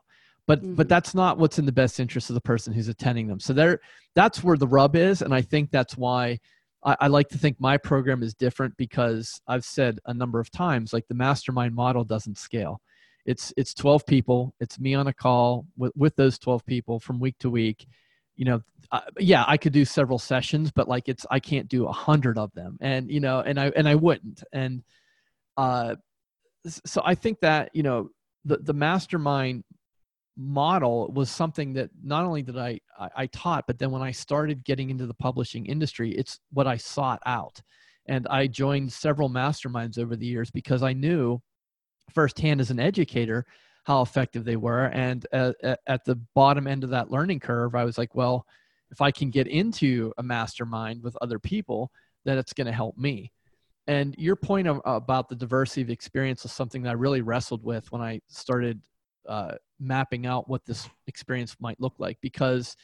But 0.47 0.61
mm-hmm. 0.61 0.75
but 0.75 0.89
that's 0.89 1.15
not 1.15 1.37
what's 1.37 1.59
in 1.59 1.65
the 1.65 1.71
best 1.71 1.99
interest 1.99 2.29
of 2.29 2.35
the 2.35 2.41
person 2.41 2.73
who's 2.73 2.87
attending 2.87 3.27
them. 3.27 3.39
So 3.39 3.53
there 3.53 3.79
that's 4.13 4.43
where 4.43 4.57
the 4.57 4.67
rub 4.67 4.95
is. 4.95 5.21
And 5.21 5.33
I 5.33 5.41
think 5.41 5.71
that's 5.71 5.97
why 5.97 6.39
I, 6.83 6.95
I 7.01 7.07
like 7.07 7.29
to 7.29 7.37
think 7.37 7.59
my 7.59 7.77
program 7.77 8.23
is 8.23 8.33
different 8.33 8.77
because 8.77 9.41
I've 9.47 9.65
said 9.65 9.99
a 10.05 10.13
number 10.13 10.39
of 10.39 10.51
times, 10.51 10.93
like 10.93 11.07
the 11.07 11.15
mastermind 11.15 11.75
model 11.75 12.03
doesn't 12.03 12.37
scale. 12.37 12.79
It's 13.25 13.51
it's 13.57 13.73
12 13.73 14.05
people. 14.05 14.53
It's 14.59 14.79
me 14.79 14.93
on 14.93 15.07
a 15.07 15.13
call 15.13 15.65
with, 15.77 15.91
with 15.95 16.15
those 16.15 16.37
12 16.37 16.65
people 16.65 16.99
from 16.99 17.19
week 17.19 17.35
to 17.39 17.49
week. 17.49 17.87
You 18.35 18.45
know, 18.45 18.61
uh, 18.91 19.01
yeah, 19.17 19.45
I 19.47 19.57
could 19.57 19.73
do 19.73 19.85
several 19.85 20.19
sessions, 20.19 20.71
but 20.71 20.87
like 20.87 21.09
it's 21.09 21.25
I 21.31 21.39
can't 21.39 21.67
do 21.67 21.87
a 21.87 21.91
hundred 21.91 22.37
of 22.37 22.51
them, 22.53 22.77
and 22.81 23.09
you 23.09 23.19
know, 23.19 23.39
and 23.39 23.59
I 23.59 23.71
and 23.75 23.87
I 23.87 23.95
wouldn't. 23.95 24.43
And 24.53 24.83
uh, 25.57 25.95
so 26.67 27.01
I 27.03 27.15
think 27.15 27.39
that 27.39 27.71
you 27.73 27.81
know 27.81 28.09
the 28.43 28.57
the 28.57 28.73
mastermind 28.73 29.63
model 30.37 31.11
was 31.13 31.29
something 31.29 31.73
that 31.73 31.89
not 32.03 32.25
only 32.25 32.41
did 32.41 32.57
I, 32.57 32.79
I, 32.99 33.09
I 33.15 33.25
taught, 33.27 33.65
but 33.67 33.79
then 33.79 33.91
when 33.91 34.01
I 34.01 34.11
started 34.11 34.63
getting 34.63 34.89
into 34.89 35.05
the 35.05 35.13
publishing 35.13 35.65
industry, 35.65 36.11
it's 36.11 36.39
what 36.51 36.67
I 36.67 36.77
sought 36.77 37.21
out. 37.25 37.61
And 38.07 38.27
I 38.27 38.47
joined 38.47 38.93
several 38.93 39.29
masterminds 39.29 39.97
over 39.97 40.15
the 40.15 40.25
years 40.25 40.51
because 40.51 40.83
I 40.83 40.93
knew 40.93 41.41
firsthand 42.13 42.61
as 42.61 42.71
an 42.71 42.79
educator 42.79 43.45
how 43.85 44.01
effective 44.01 44.45
they 44.45 44.55
were. 44.55 44.85
And 44.85 45.25
at, 45.31 45.79
at 45.87 46.05
the 46.05 46.15
bottom 46.33 46.67
end 46.67 46.83
of 46.83 46.89
that 46.91 47.11
learning 47.11 47.39
curve, 47.39 47.75
I 47.75 47.83
was 47.83 47.97
like, 47.97 48.15
well, 48.15 48.45
if 48.91 49.01
I 49.01 49.11
can 49.11 49.29
get 49.29 49.47
into 49.47 50.11
a 50.17 50.23
mastermind 50.23 51.03
with 51.03 51.17
other 51.21 51.39
people, 51.39 51.91
then 52.23 52.37
it's 52.37 52.53
going 52.53 52.67
to 52.67 52.73
help 52.73 52.97
me. 52.97 53.31
And 53.87 54.15
your 54.17 54.35
point 54.35 54.67
of, 54.67 54.81
about 54.85 55.29
the 55.29 55.35
diversity 55.35 55.81
of 55.81 55.89
experience 55.89 56.43
is 56.45 56.51
something 56.51 56.81
that 56.83 56.89
I 56.89 56.93
really 56.93 57.21
wrestled 57.21 57.63
with 57.63 57.91
when 57.91 58.01
I 58.01 58.21
started 58.27 58.81
uh, 59.27 59.55
mapping 59.79 60.25
out 60.25 60.49
what 60.49 60.65
this 60.65 60.89
experience 61.07 61.55
might 61.59 61.79
look 61.79 61.95
like 61.99 62.17
because 62.21 62.75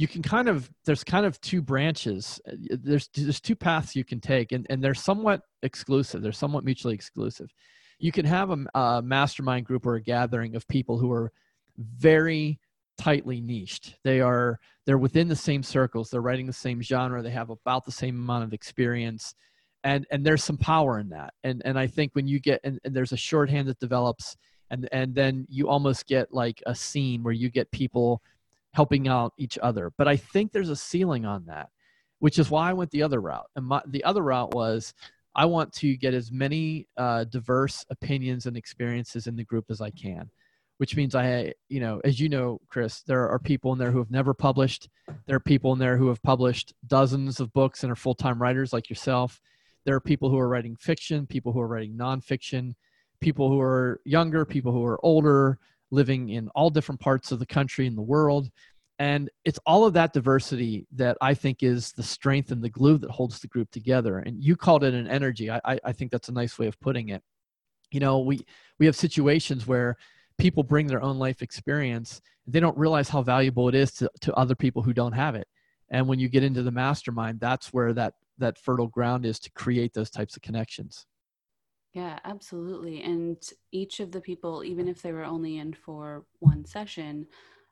you 0.00 0.08
can 0.08 0.22
kind 0.22 0.48
of 0.48 0.70
there's 0.86 1.04
kind 1.04 1.26
of 1.26 1.38
two 1.42 1.60
branches. 1.60 2.40
Uh, 2.48 2.52
there's 2.70 3.08
there's 3.14 3.40
two 3.40 3.54
paths 3.54 3.94
you 3.94 4.02
can 4.02 4.18
take 4.18 4.52
and, 4.52 4.66
and 4.70 4.82
they're 4.82 4.94
somewhat 4.94 5.42
exclusive. 5.62 6.22
They're 6.22 6.32
somewhat 6.32 6.64
mutually 6.64 6.94
exclusive. 6.94 7.52
You 7.98 8.10
can 8.10 8.24
have 8.24 8.50
a, 8.50 8.78
a 8.78 9.02
mastermind 9.02 9.66
group 9.66 9.84
or 9.84 9.96
a 9.96 10.02
gathering 10.02 10.56
of 10.56 10.66
people 10.68 10.96
who 10.96 11.12
are 11.12 11.30
very 11.76 12.58
tightly 12.96 13.42
niched. 13.42 13.96
They 14.02 14.22
are 14.22 14.58
they're 14.86 14.96
within 14.96 15.28
the 15.28 15.36
same 15.36 15.62
circles. 15.62 16.08
They're 16.08 16.22
writing 16.22 16.46
the 16.46 16.52
same 16.54 16.80
genre. 16.80 17.22
They 17.22 17.30
have 17.30 17.50
about 17.50 17.84
the 17.84 17.92
same 17.92 18.16
amount 18.16 18.44
of 18.44 18.54
experience 18.54 19.34
and 19.84 20.06
and 20.10 20.24
there's 20.24 20.44
some 20.44 20.56
power 20.56 20.98
in 20.98 21.10
that. 21.10 21.34
And 21.44 21.60
and 21.64 21.78
i 21.78 21.86
think 21.86 22.14
when 22.14 22.26
you 22.26 22.40
get 22.40 22.60
and, 22.64 22.78
and 22.84 22.94
there's 22.94 23.12
a 23.12 23.18
shorthand 23.18 23.68
that 23.68 23.78
develops 23.80 24.36
and 24.70 24.88
and 24.92 25.14
then 25.14 25.46
you 25.48 25.68
almost 25.68 26.06
get 26.06 26.32
like 26.32 26.62
a 26.66 26.74
scene 26.74 27.22
where 27.22 27.32
you 27.32 27.50
get 27.50 27.70
people 27.70 28.22
helping 28.72 29.08
out 29.08 29.32
each 29.36 29.58
other. 29.62 29.92
But 29.98 30.08
i 30.08 30.16
think 30.16 30.52
there's 30.52 30.68
a 30.68 30.76
ceiling 30.76 31.24
on 31.26 31.46
that 31.46 31.68
which 32.20 32.38
is 32.38 32.50
why 32.50 32.70
i 32.70 32.72
went 32.72 32.90
the 32.90 33.02
other 33.02 33.20
route. 33.20 33.46
And 33.56 33.66
my, 33.66 33.82
the 33.86 34.04
other 34.04 34.22
route 34.22 34.54
was 34.54 34.94
i 35.34 35.44
want 35.44 35.72
to 35.74 35.96
get 35.96 36.14
as 36.14 36.30
many 36.30 36.86
uh, 36.96 37.24
diverse 37.24 37.84
opinions 37.90 38.46
and 38.46 38.56
experiences 38.56 39.26
in 39.26 39.36
the 39.36 39.44
group 39.44 39.66
as 39.70 39.80
i 39.80 39.90
can 39.90 40.30
which 40.78 40.96
means 40.96 41.14
i 41.14 41.52
you 41.68 41.80
know 41.80 42.00
as 42.04 42.18
you 42.20 42.28
know 42.28 42.60
chris 42.68 43.02
there 43.02 43.28
are 43.28 43.38
people 43.38 43.72
in 43.72 43.78
there 43.78 43.90
who 43.90 43.98
have 43.98 44.10
never 44.10 44.32
published. 44.32 44.88
There 45.26 45.36
are 45.36 45.40
people 45.40 45.72
in 45.72 45.78
there 45.78 45.96
who 45.96 46.08
have 46.08 46.22
published 46.22 46.72
dozens 46.86 47.40
of 47.40 47.52
books 47.52 47.82
and 47.82 47.92
are 47.92 47.96
full-time 47.96 48.40
writers 48.40 48.72
like 48.72 48.88
yourself. 48.88 49.40
There 49.84 49.94
are 49.94 50.00
people 50.00 50.30
who 50.30 50.38
are 50.38 50.48
writing 50.48 50.76
fiction 50.76 51.26
people 51.26 51.52
who 51.52 51.60
are 51.60 51.68
writing 51.68 51.96
nonfiction 51.96 52.74
people 53.20 53.48
who 53.48 53.60
are 53.60 54.00
younger, 54.04 54.44
people 54.44 54.72
who 54.72 54.84
are 54.84 55.04
older, 55.04 55.58
living 55.90 56.30
in 56.30 56.48
all 56.54 56.70
different 56.70 57.00
parts 57.00 57.32
of 57.32 57.38
the 57.38 57.46
country 57.46 57.86
and 57.86 57.96
the 57.96 58.02
world. 58.02 58.50
And 58.98 59.30
it's 59.44 59.58
all 59.64 59.86
of 59.86 59.94
that 59.94 60.12
diversity 60.12 60.86
that 60.92 61.16
I 61.20 61.32
think 61.34 61.62
is 61.62 61.92
the 61.92 62.02
strength 62.02 62.50
and 62.50 62.62
the 62.62 62.68
glue 62.68 62.98
that 62.98 63.10
holds 63.10 63.40
the 63.40 63.48
group 63.48 63.70
together. 63.70 64.18
And 64.18 64.42
you 64.42 64.56
called 64.56 64.84
it 64.84 64.92
an 64.92 65.08
energy. 65.08 65.50
I, 65.50 65.60
I 65.64 65.92
think 65.92 66.10
that's 66.10 66.28
a 66.28 66.32
nice 66.32 66.58
way 66.58 66.66
of 66.66 66.78
putting 66.80 67.08
it. 67.08 67.22
You 67.90 68.00
know, 68.00 68.18
we, 68.20 68.44
we 68.78 68.86
have 68.86 68.94
situations 68.94 69.66
where 69.66 69.96
people 70.38 70.62
bring 70.62 70.86
their 70.86 71.02
own 71.02 71.18
life 71.18 71.42
experience. 71.42 72.20
They 72.46 72.60
don't 72.60 72.76
realize 72.76 73.08
how 73.08 73.22
valuable 73.22 73.68
it 73.68 73.74
is 73.74 73.92
to, 73.94 74.10
to 74.20 74.34
other 74.34 74.54
people 74.54 74.82
who 74.82 74.92
don't 74.92 75.12
have 75.12 75.34
it. 75.34 75.48
And 75.90 76.06
when 76.06 76.18
you 76.18 76.28
get 76.28 76.44
into 76.44 76.62
the 76.62 76.70
mastermind, 76.70 77.40
that's 77.40 77.72
where 77.72 77.92
that, 77.94 78.14
that 78.38 78.58
fertile 78.58 78.86
ground 78.86 79.24
is 79.24 79.40
to 79.40 79.50
create 79.52 79.92
those 79.92 80.10
types 80.10 80.36
of 80.36 80.42
connections. 80.42 81.06
Yeah, 81.92 82.18
absolutely. 82.24 83.02
And 83.02 83.36
each 83.72 84.00
of 84.00 84.12
the 84.12 84.20
people, 84.20 84.62
even 84.64 84.86
if 84.86 85.02
they 85.02 85.12
were 85.12 85.24
only 85.24 85.58
in 85.58 85.72
for 85.72 86.24
one 86.38 86.64
session, 86.64 87.26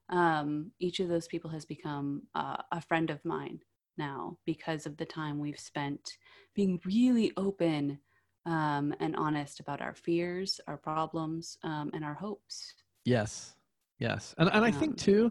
um, 0.08 0.72
each 0.80 1.00
of 1.00 1.08
those 1.08 1.28
people 1.28 1.50
has 1.50 1.64
become 1.64 2.22
uh, 2.34 2.56
a 2.72 2.80
friend 2.80 3.10
of 3.10 3.24
mine 3.24 3.60
now 3.96 4.36
because 4.44 4.86
of 4.86 4.96
the 4.96 5.04
time 5.04 5.38
we've 5.38 5.58
spent 5.58 6.16
being 6.54 6.80
really 6.84 7.32
open 7.36 7.98
um, 8.46 8.94
and 9.00 9.14
honest 9.16 9.60
about 9.60 9.80
our 9.80 9.94
fears, 9.94 10.60
our 10.66 10.78
problems, 10.78 11.58
um, 11.62 11.90
and 11.92 12.04
our 12.04 12.14
hopes. 12.14 12.74
Yes, 13.04 13.54
yes, 13.98 14.34
and 14.38 14.48
and 14.52 14.64
I 14.64 14.70
think 14.70 14.96
too 14.96 15.30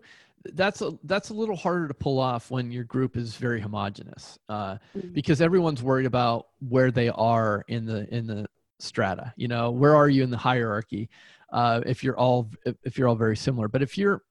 that's 0.54 0.82
a 0.82 0.97
that's 1.04 1.30
a 1.30 1.34
little 1.34 1.56
harder 1.56 1.88
to 1.88 1.93
pull 1.93 2.19
off 2.19 2.52
when 2.52 2.71
your 2.71 2.84
group 2.84 3.17
is 3.17 3.36
very 3.36 3.60
homogenous 3.60 4.38
uh, 4.50 4.78
mm-hmm. 4.95 5.13
because 5.13 5.41
everyone's 5.41 5.82
worried 5.82 6.06
about 6.06 6.47
where 6.60 6.91
they 6.91 7.10
are 7.10 7.65
in 7.67 7.86
the 7.86 8.08
in 8.13 8.28
the 8.28 8.47
strata 8.80 9.34
you 9.38 9.48
know 9.48 9.72
where 9.72 9.96
are 9.96 10.08
you 10.08 10.24
in 10.24 10.30
the 10.30 10.38
hierarchy 10.38 11.10
uh, 11.52 11.82
if 11.86 12.04
you're 12.04 12.18
all 12.18 12.50
if 12.84 12.98
you're 12.98 13.08
all 13.08 13.16
very 13.16 13.38
similar. 13.38 13.68
But 13.68 13.82
if 13.82 13.98
you're 13.98 14.24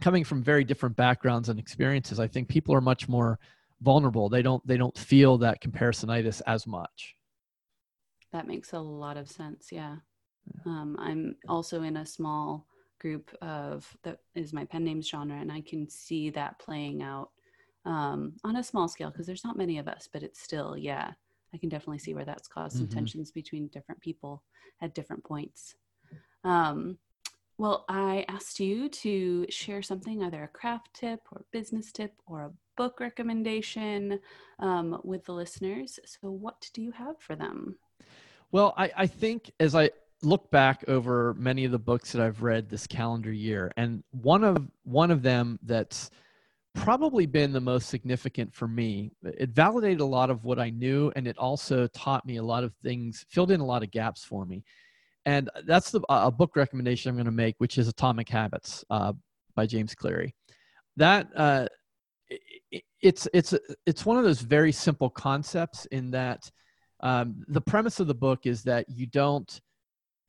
coming 0.00 0.24
from 0.24 0.42
very 0.42 0.64
different 0.64 0.96
backgrounds 0.96 1.50
and 1.50 1.58
experiences 1.58 2.18
i 2.18 2.26
think 2.26 2.48
people 2.48 2.74
are 2.74 2.80
much 2.80 3.06
more 3.06 3.38
vulnerable. 3.82 4.28
They 4.28 4.42
don't 4.42 4.66
they 4.66 4.76
don't 4.76 4.96
feel 4.96 5.38
that 5.38 5.62
comparisonitis 5.62 6.40
as 6.46 6.66
much. 6.66 7.16
That 8.32 8.46
makes 8.46 8.72
a 8.72 8.78
lot 8.78 9.16
of 9.16 9.28
sense 9.28 9.68
yeah, 9.72 9.96
yeah. 10.46 10.72
Um, 10.72 10.96
i'm 10.98 11.36
also 11.48 11.82
in 11.82 11.96
a 11.96 12.06
small 12.06 12.66
group 13.00 13.34
of 13.42 13.96
that 14.04 14.18
is 14.34 14.52
my 14.52 14.64
pen 14.64 14.84
names 14.84 15.08
genre 15.08 15.36
and 15.36 15.50
i 15.50 15.62
can 15.62 15.88
see 15.88 16.30
that 16.30 16.58
playing 16.58 17.02
out 17.02 17.30
um, 17.86 18.34
on 18.44 18.56
a 18.56 18.62
small 18.62 18.88
scale 18.88 19.10
because 19.10 19.26
there's 19.26 19.44
not 19.44 19.56
many 19.56 19.78
of 19.78 19.88
us 19.88 20.08
but 20.12 20.22
it's 20.22 20.40
still 20.40 20.76
yeah 20.76 21.10
I 21.54 21.58
can 21.58 21.68
definitely 21.68 21.98
see 21.98 22.14
where 22.14 22.24
that's 22.24 22.48
caused 22.48 22.76
some 22.76 22.86
mm-hmm. 22.86 22.94
tensions 22.94 23.30
between 23.30 23.68
different 23.68 24.00
people 24.00 24.42
at 24.80 24.94
different 24.94 25.24
points. 25.24 25.74
Um, 26.44 26.98
well, 27.58 27.84
I 27.90 28.24
asked 28.28 28.58
you 28.58 28.88
to 28.88 29.44
share 29.50 29.82
something, 29.82 30.22
either 30.22 30.44
a 30.44 30.48
craft 30.48 30.94
tip 30.94 31.20
or 31.30 31.44
business 31.52 31.92
tip 31.92 32.14
or 32.26 32.42
a 32.42 32.52
book 32.76 33.00
recommendation 33.00 34.18
um, 34.60 34.98
with 35.04 35.26
the 35.26 35.34
listeners. 35.34 35.98
So, 36.06 36.30
what 36.30 36.70
do 36.72 36.80
you 36.80 36.90
have 36.92 37.20
for 37.20 37.36
them? 37.36 37.76
Well, 38.50 38.72
I, 38.78 38.90
I 38.96 39.06
think 39.06 39.50
as 39.60 39.74
I 39.74 39.90
look 40.22 40.50
back 40.50 40.84
over 40.88 41.34
many 41.34 41.66
of 41.66 41.72
the 41.72 41.78
books 41.78 42.12
that 42.12 42.22
I've 42.22 42.42
read 42.42 42.70
this 42.70 42.86
calendar 42.86 43.30
year, 43.32 43.72
and 43.76 44.02
one 44.10 44.42
of 44.42 44.66
one 44.84 45.10
of 45.10 45.22
them 45.22 45.58
that's 45.62 46.10
probably 46.74 47.26
been 47.26 47.52
the 47.52 47.60
most 47.60 47.88
significant 47.88 48.54
for 48.54 48.68
me. 48.68 49.12
It 49.22 49.50
validated 49.50 50.00
a 50.00 50.04
lot 50.04 50.30
of 50.30 50.44
what 50.44 50.58
I 50.58 50.70
knew, 50.70 51.12
and 51.16 51.26
it 51.26 51.36
also 51.38 51.86
taught 51.88 52.26
me 52.26 52.36
a 52.36 52.42
lot 52.42 52.64
of 52.64 52.72
things, 52.82 53.24
filled 53.28 53.50
in 53.50 53.60
a 53.60 53.66
lot 53.66 53.82
of 53.82 53.90
gaps 53.90 54.24
for 54.24 54.44
me. 54.44 54.64
And 55.26 55.50
that's 55.66 55.90
the, 55.90 56.00
a 56.08 56.30
book 56.30 56.56
recommendation 56.56 57.10
I'm 57.10 57.16
going 57.16 57.26
to 57.26 57.32
make, 57.32 57.56
which 57.58 57.76
is 57.76 57.88
Atomic 57.88 58.28
Habits 58.28 58.84
uh, 58.90 59.12
by 59.54 59.66
James 59.66 59.94
Clear. 59.94 60.30
That 60.96 61.28
uh, 61.36 61.66
it, 62.70 62.82
it's 63.02 63.28
it's 63.32 63.54
it's 63.86 64.06
one 64.06 64.16
of 64.16 64.24
those 64.24 64.40
very 64.40 64.72
simple 64.72 65.10
concepts 65.10 65.86
in 65.86 66.10
that 66.12 66.50
um, 67.00 67.44
the 67.48 67.60
premise 67.60 68.00
of 68.00 68.06
the 68.06 68.14
book 68.14 68.46
is 68.46 68.62
that 68.64 68.86
you 68.88 69.06
don't 69.06 69.60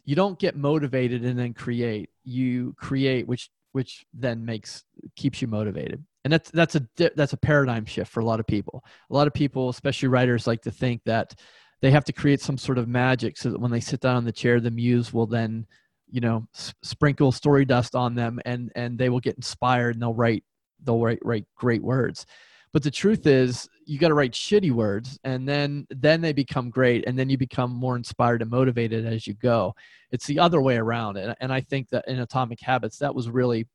you 0.03 0.15
don't 0.15 0.39
get 0.39 0.55
motivated 0.55 1.23
and 1.23 1.37
then 1.37 1.53
create. 1.53 2.09
You 2.23 2.73
create, 2.77 3.27
which 3.27 3.49
which 3.71 4.05
then 4.13 4.43
makes 4.43 4.83
keeps 5.15 5.41
you 5.41 5.47
motivated 5.47 6.03
and 6.23 6.33
that's 6.33 6.51
that's 6.51 6.75
a 6.75 6.87
that's 7.15 7.33
a 7.33 7.37
paradigm 7.37 7.85
shift 7.85 8.11
for 8.11 8.19
a 8.19 8.25
lot 8.25 8.39
of 8.39 8.47
people. 8.47 8.83
A 9.09 9.13
lot 9.13 9.27
of 9.27 9.33
people 9.33 9.69
especially 9.69 10.07
writers 10.07 10.47
like 10.47 10.61
to 10.61 10.71
think 10.71 11.01
that 11.05 11.33
they 11.81 11.91
have 11.91 12.05
to 12.05 12.13
create 12.13 12.41
some 12.41 12.57
sort 12.57 12.77
of 12.77 12.87
magic 12.87 13.37
so 13.37 13.49
that 13.49 13.59
when 13.59 13.71
they 13.71 13.79
sit 13.79 14.01
down 14.01 14.17
on 14.17 14.25
the 14.25 14.31
chair 14.31 14.59
the 14.59 14.71
muse 14.71 15.11
will 15.11 15.25
then 15.25 15.65
you 16.09 16.21
know 16.21 16.47
s- 16.55 16.73
sprinkle 16.83 17.31
story 17.31 17.65
dust 17.65 17.95
on 17.95 18.13
them 18.13 18.39
and 18.45 18.71
and 18.75 18.97
they 18.97 19.09
will 19.09 19.19
get 19.19 19.35
inspired 19.35 19.95
and 19.95 20.01
they'll 20.01 20.13
write 20.13 20.43
they'll 20.83 20.99
write 20.99 21.19
write 21.23 21.45
great 21.55 21.81
words. 21.83 22.25
But 22.73 22.83
the 22.83 22.91
truth 22.91 23.27
is 23.27 23.67
you 23.85 23.99
got 23.99 24.09
to 24.09 24.13
write 24.13 24.31
shitty 24.31 24.71
words 24.71 25.19
and 25.23 25.47
then 25.47 25.87
then 25.89 26.21
they 26.21 26.33
become 26.33 26.69
great 26.69 27.05
and 27.07 27.17
then 27.17 27.29
you 27.29 27.37
become 27.37 27.71
more 27.71 27.95
inspired 27.95 28.41
and 28.41 28.51
motivated 28.51 29.05
as 29.05 29.25
you 29.25 29.33
go. 29.33 29.73
It's 30.11 30.27
the 30.27 30.39
other 30.39 30.61
way 30.61 30.77
around 30.77 31.17
and, 31.17 31.35
and 31.41 31.51
i 31.51 31.61
think 31.61 31.89
that 31.89 32.05
in 32.07 32.19
atomic 32.19 32.59
habits 32.61 32.99
that 32.99 33.15
was 33.15 33.29
really 33.29 33.67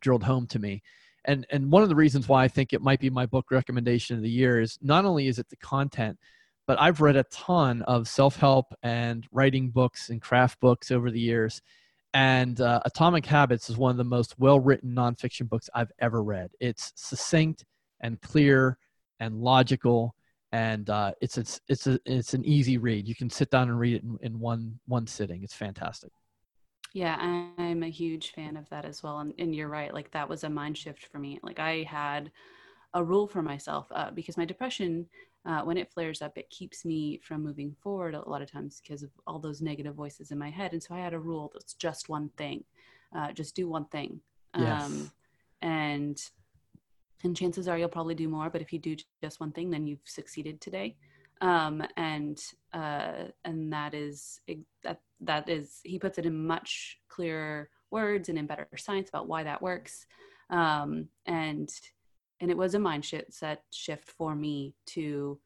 drilled 0.00 0.22
home 0.22 0.46
to 0.46 0.58
me 0.58 0.82
and 1.24 1.46
and 1.50 1.70
one 1.70 1.82
of 1.82 1.88
the 1.88 1.94
reasons 1.94 2.28
why 2.28 2.44
I 2.44 2.48
think 2.48 2.72
it 2.72 2.82
might 2.82 3.00
be 3.00 3.10
my 3.10 3.26
book 3.26 3.50
recommendation 3.50 4.16
of 4.16 4.22
the 4.22 4.30
year 4.30 4.60
is 4.60 4.78
not 4.82 5.04
only 5.04 5.28
is 5.28 5.38
it 5.38 5.48
the 5.48 5.56
content, 5.56 6.18
but 6.66 6.80
I've 6.80 7.00
read 7.00 7.16
a 7.16 7.24
ton 7.24 7.82
of 7.82 8.08
self-help 8.08 8.74
and 8.82 9.26
writing 9.32 9.70
books 9.70 10.10
and 10.10 10.20
craft 10.20 10.60
books 10.60 10.90
over 10.90 11.10
the 11.10 11.20
years. 11.20 11.60
And 12.14 12.60
uh, 12.60 12.80
Atomic 12.84 13.26
Habits 13.26 13.68
is 13.68 13.76
one 13.76 13.90
of 13.90 13.96
the 13.96 14.04
most 14.04 14.38
well-written 14.38 14.94
nonfiction 14.94 15.48
books 15.48 15.68
I've 15.74 15.90
ever 15.98 16.22
read. 16.22 16.50
It's 16.60 16.92
succinct 16.94 17.64
and 18.00 18.20
clear 18.20 18.78
and 19.18 19.40
logical, 19.40 20.14
and 20.52 20.88
uh, 20.88 21.12
it's 21.20 21.38
it's 21.38 21.60
it's 21.68 21.86
a 21.86 21.98
it's 22.04 22.34
an 22.34 22.44
easy 22.44 22.78
read. 22.78 23.08
You 23.08 23.14
can 23.14 23.30
sit 23.30 23.50
down 23.50 23.68
and 23.68 23.78
read 23.78 23.96
it 23.96 24.02
in, 24.02 24.18
in 24.22 24.38
one 24.38 24.78
one 24.86 25.06
sitting. 25.06 25.42
It's 25.42 25.54
fantastic. 25.54 26.12
Yeah, 26.94 27.16
I'm 27.58 27.82
a 27.82 27.90
huge 27.90 28.30
fan 28.30 28.56
of 28.56 28.68
that 28.70 28.84
as 28.84 29.02
well. 29.02 29.18
And, 29.18 29.34
and 29.38 29.54
you're 29.54 29.68
right. 29.68 29.92
Like 29.92 30.12
that 30.12 30.28
was 30.28 30.44
a 30.44 30.48
mind 30.48 30.78
shift 30.78 31.06
for 31.06 31.18
me. 31.18 31.40
Like 31.42 31.58
I 31.58 31.82
had 31.82 32.30
a 32.94 33.02
rule 33.02 33.26
for 33.26 33.42
myself 33.42 33.88
uh, 33.90 34.12
because 34.12 34.36
my 34.36 34.44
depression, 34.44 35.06
uh, 35.44 35.62
when 35.62 35.76
it 35.76 35.92
flares 35.92 36.22
up, 36.22 36.38
it 36.38 36.48
keeps 36.50 36.84
me 36.84 37.18
from 37.18 37.42
moving 37.42 37.74
forward 37.82 38.14
a 38.14 38.28
lot 38.30 38.42
of 38.42 38.50
times 38.50 38.80
because 38.80 39.02
of 39.02 39.10
all 39.26 39.40
those 39.40 39.60
negative 39.60 39.96
voices 39.96 40.30
in 40.30 40.38
my 40.38 40.50
head. 40.50 40.72
And 40.72 40.80
so 40.80 40.94
I 40.94 41.00
had 41.00 41.14
a 41.14 41.18
rule 41.18 41.50
that's 41.52 41.74
just 41.74 42.08
one 42.08 42.30
thing, 42.36 42.62
uh, 43.14 43.32
just 43.32 43.56
do 43.56 43.68
one 43.68 43.86
thing. 43.86 44.20
Yes. 44.56 44.84
Um, 44.84 45.10
and 45.60 46.30
and 47.24 47.36
chances 47.36 47.66
are 47.66 47.76
you'll 47.76 47.88
probably 47.88 48.14
do 48.14 48.28
more. 48.28 48.50
But 48.50 48.62
if 48.62 48.72
you 48.72 48.78
do 48.78 48.94
just 49.20 49.40
one 49.40 49.50
thing, 49.50 49.70
then 49.70 49.88
you've 49.88 49.98
succeeded 50.04 50.60
today 50.60 50.94
um, 51.40 51.82
and 51.96 52.40
uh, 52.72 53.24
and 53.44 53.72
that 53.72 53.94
is 53.94 54.40
that 54.82 55.00
that 55.20 55.48
is 55.48 55.80
he 55.84 55.98
puts 55.98 56.18
it 56.18 56.26
in 56.26 56.46
much 56.46 56.98
clearer 57.08 57.70
words 57.90 58.28
and 58.28 58.38
in 58.38 58.46
better 58.46 58.66
science 58.76 59.08
about 59.08 59.28
why 59.28 59.44
that 59.44 59.62
works. 59.62 60.06
Um, 60.50 61.08
and 61.26 61.70
and 62.40 62.50
it 62.50 62.56
was 62.56 62.74
a 62.74 62.78
mind 62.78 63.04
shift 63.04 63.32
set 63.32 63.62
shift 63.70 64.10
for 64.10 64.34
me 64.34 64.74
to 64.86 65.38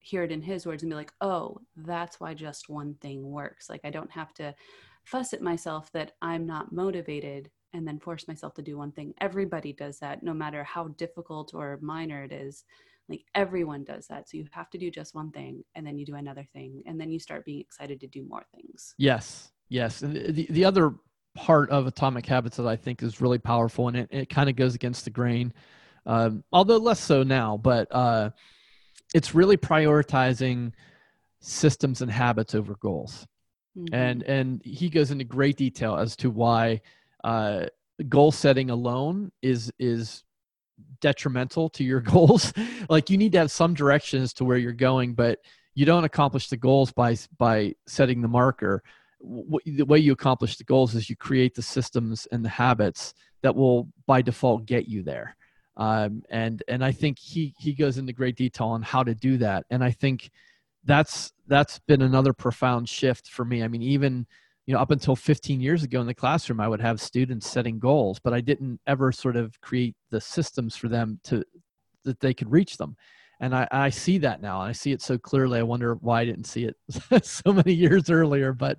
hear 0.00 0.22
it 0.22 0.32
in 0.32 0.40
his 0.40 0.64
words 0.64 0.82
and 0.82 0.90
be 0.90 0.96
like 0.96 1.12
oh 1.20 1.58
that's 1.76 2.18
why 2.18 2.32
just 2.34 2.68
one 2.68 2.94
thing 2.94 3.30
works. 3.30 3.68
Like 3.68 3.82
i 3.84 3.90
don't 3.90 4.10
have 4.10 4.32
to 4.34 4.54
fuss 5.04 5.32
at 5.32 5.42
myself 5.42 5.90
that 5.92 6.12
i'm 6.22 6.46
not 6.46 6.72
motivated 6.72 7.50
and 7.72 7.86
then 7.86 7.98
force 7.98 8.26
myself 8.26 8.54
to 8.54 8.62
do 8.62 8.76
one 8.76 8.90
thing. 8.92 9.14
Everybody 9.20 9.72
does 9.72 9.98
that 10.00 10.22
no 10.22 10.34
matter 10.34 10.64
how 10.64 10.88
difficult 10.88 11.54
or 11.54 11.78
minor 11.80 12.24
it 12.24 12.32
is 12.32 12.64
like 13.10 13.24
everyone 13.34 13.84
does 13.84 14.06
that. 14.06 14.28
So 14.28 14.36
you 14.36 14.46
have 14.52 14.70
to 14.70 14.78
do 14.78 14.90
just 14.90 15.14
one 15.14 15.30
thing 15.32 15.64
and 15.74 15.86
then 15.86 15.98
you 15.98 16.06
do 16.06 16.14
another 16.14 16.46
thing 16.52 16.82
and 16.86 16.98
then 16.98 17.10
you 17.10 17.18
start 17.18 17.44
being 17.44 17.60
excited 17.60 18.00
to 18.00 18.06
do 18.06 18.22
more 18.22 18.44
things. 18.54 18.94
Yes. 18.96 19.52
Yes. 19.68 20.02
And 20.02 20.14
the, 20.14 20.46
the 20.48 20.64
other 20.64 20.94
part 21.34 21.70
of 21.70 21.86
Atomic 21.86 22.24
Habits 22.26 22.56
that 22.56 22.66
I 22.66 22.76
think 22.76 23.02
is 23.02 23.20
really 23.20 23.38
powerful 23.38 23.88
and 23.88 23.96
it, 23.96 24.08
it 24.10 24.28
kind 24.28 24.48
of 24.48 24.56
goes 24.56 24.74
against 24.74 25.04
the 25.04 25.10
grain, 25.10 25.52
um, 26.06 26.44
although 26.52 26.78
less 26.78 27.00
so 27.00 27.22
now, 27.22 27.56
but 27.56 27.88
uh, 27.90 28.30
it's 29.12 29.34
really 29.34 29.56
prioritizing 29.56 30.72
systems 31.40 32.02
and 32.02 32.10
habits 32.10 32.54
over 32.54 32.76
goals. 32.76 33.26
Mm-hmm. 33.76 33.94
And 33.94 34.22
and 34.24 34.62
he 34.64 34.88
goes 34.88 35.10
into 35.10 35.24
great 35.24 35.56
detail 35.56 35.96
as 35.96 36.16
to 36.16 36.30
why 36.30 36.80
uh, 37.22 37.66
goal 38.08 38.32
setting 38.32 38.70
alone 38.70 39.30
is 39.42 39.70
is 39.78 40.24
detrimental 41.00 41.68
to 41.70 41.84
your 41.84 42.00
goals. 42.14 42.52
like 42.88 43.10
you 43.10 43.18
need 43.18 43.32
to 43.32 43.38
have 43.38 43.50
some 43.50 43.74
direction 43.74 44.22
as 44.22 44.32
to 44.34 44.44
where 44.44 44.58
you're 44.58 44.72
going, 44.72 45.14
but 45.14 45.38
you 45.74 45.86
don't 45.86 46.04
accomplish 46.04 46.48
the 46.48 46.56
goals 46.56 46.92
by 46.92 47.16
by 47.38 47.74
setting 47.86 48.22
the 48.22 48.28
marker. 48.28 48.82
W- 49.22 49.76
the 49.76 49.84
way 49.84 49.98
you 49.98 50.12
accomplish 50.12 50.56
the 50.56 50.64
goals 50.64 50.94
is 50.94 51.08
you 51.08 51.16
create 51.16 51.54
the 51.54 51.62
systems 51.62 52.26
and 52.32 52.44
the 52.44 52.48
habits 52.48 53.14
that 53.42 53.54
will 53.54 53.88
by 54.06 54.22
default 54.22 54.66
get 54.66 54.88
you 54.88 55.02
there. 55.02 55.36
Um, 55.76 56.22
and 56.28 56.62
and 56.68 56.84
I 56.84 56.92
think 56.92 57.18
he 57.18 57.54
he 57.58 57.72
goes 57.72 57.98
into 57.98 58.12
great 58.12 58.36
detail 58.36 58.68
on 58.68 58.82
how 58.82 59.02
to 59.02 59.14
do 59.14 59.38
that. 59.38 59.64
And 59.70 59.82
I 59.82 59.92
think 59.92 60.30
that's 60.84 61.32
that's 61.46 61.78
been 61.80 62.02
another 62.02 62.32
profound 62.32 62.88
shift 62.88 63.28
for 63.28 63.44
me. 63.44 63.62
I 63.62 63.68
mean, 63.68 63.82
even 63.82 64.26
you 64.70 64.76
know 64.76 64.80
up 64.80 64.92
until 64.92 65.16
15 65.16 65.60
years 65.60 65.82
ago 65.82 66.00
in 66.00 66.06
the 66.06 66.14
classroom 66.14 66.60
i 66.60 66.68
would 66.68 66.80
have 66.80 67.00
students 67.00 67.50
setting 67.50 67.80
goals 67.80 68.20
but 68.20 68.32
i 68.32 68.40
didn't 68.40 68.78
ever 68.86 69.10
sort 69.10 69.34
of 69.34 69.60
create 69.60 69.96
the 70.10 70.20
systems 70.20 70.76
for 70.76 70.86
them 70.86 71.18
to 71.24 71.42
that 72.04 72.20
they 72.20 72.32
could 72.32 72.48
reach 72.52 72.76
them. 72.76 72.96
And 73.40 73.52
i, 73.52 73.66
I 73.72 73.90
see 73.90 74.18
that 74.18 74.40
now 74.40 74.60
and 74.60 74.68
i 74.68 74.72
see 74.72 74.92
it 74.92 75.02
so 75.02 75.18
clearly. 75.18 75.58
I 75.58 75.64
wonder 75.64 75.96
why 75.96 76.20
i 76.20 76.24
didn't 76.24 76.44
see 76.44 76.66
it 76.66 76.76
so 77.26 77.52
many 77.52 77.72
years 77.72 78.10
earlier 78.10 78.52
but 78.52 78.78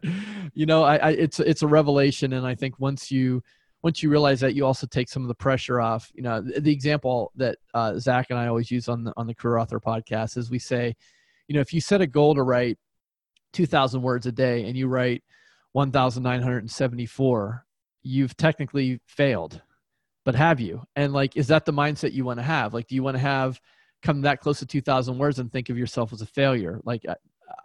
you 0.53 0.65
know 0.65 0.83
I, 0.83 0.95
I 0.95 1.09
it's 1.09 1.41
it's 1.41 1.61
a 1.61 1.67
revelation 1.67 2.31
and 2.31 2.47
i 2.47 2.55
think 2.55 2.79
once 2.79 3.11
you 3.11 3.43
once 3.83 4.01
you 4.01 4.09
realize 4.09 4.39
that 4.39 4.55
you 4.55 4.65
also 4.65 4.87
take 4.87 5.09
some 5.09 5.23
of 5.23 5.27
the 5.27 5.35
pressure 5.35 5.81
off. 5.81 6.09
You 6.13 6.21
know 6.21 6.39
the, 6.39 6.61
the 6.61 6.71
example 6.71 7.33
that 7.35 7.57
uh, 7.73 7.99
zach 7.99 8.27
and 8.29 8.39
i 8.39 8.47
always 8.47 8.71
use 8.71 8.87
on 8.87 9.03
the 9.03 9.11
on 9.17 9.27
the 9.27 9.35
career 9.35 9.57
author 9.57 9.81
podcast 9.81 10.37
is 10.37 10.49
we 10.49 10.59
say 10.59 10.95
you 11.49 11.53
know 11.53 11.61
if 11.61 11.73
you 11.73 11.81
set 11.81 11.99
a 11.99 12.07
goal 12.07 12.33
to 12.35 12.43
write 12.43 12.77
2000 13.51 14.01
words 14.01 14.25
a 14.25 14.31
day 14.31 14.65
and 14.65 14.77
you 14.77 14.87
write 14.87 15.21
1974 15.73 17.65
you've 18.03 18.35
technically 18.35 18.99
failed. 19.05 19.61
But 20.25 20.35
have 20.35 20.59
you? 20.59 20.83
And 20.95 21.13
like 21.13 21.37
is 21.37 21.47
that 21.47 21.65
the 21.65 21.73
mindset 21.73 22.13
you 22.13 22.25
want 22.25 22.39
to 22.39 22.43
have? 22.43 22.73
Like 22.73 22.87
do 22.87 22.95
you 22.95 23.03
want 23.03 23.15
to 23.15 23.21
have 23.21 23.59
come 24.01 24.21
that 24.21 24.39
close 24.39 24.59
to 24.59 24.65
2000 24.65 25.17
words 25.17 25.39
and 25.39 25.51
think 25.51 25.69
of 25.69 25.77
yourself 25.77 26.13
as 26.13 26.21
a 26.21 26.25
failure? 26.25 26.79
Like 26.83 27.03
i, 27.07 27.15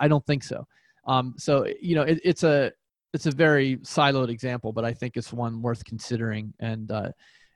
I 0.01 0.09
don't 0.09 0.25
think 0.27 0.43
so. 0.43 0.67
Um, 1.07 1.35
so 1.37 1.67
you 1.81 1.95
know 1.95 2.03
it, 2.03 2.21
it's 2.25 2.43
a 2.43 2.73
it's 3.13 3.27
a 3.27 3.31
very 3.31 3.77
siloed 3.79 4.29
example 4.29 4.73
but 4.73 4.85
i 4.85 4.93
think 4.93 5.17
it's 5.17 5.33
one 5.33 5.63
worth 5.63 5.85
considering. 5.85 6.53
And 6.61 6.91
uh, 6.91 7.11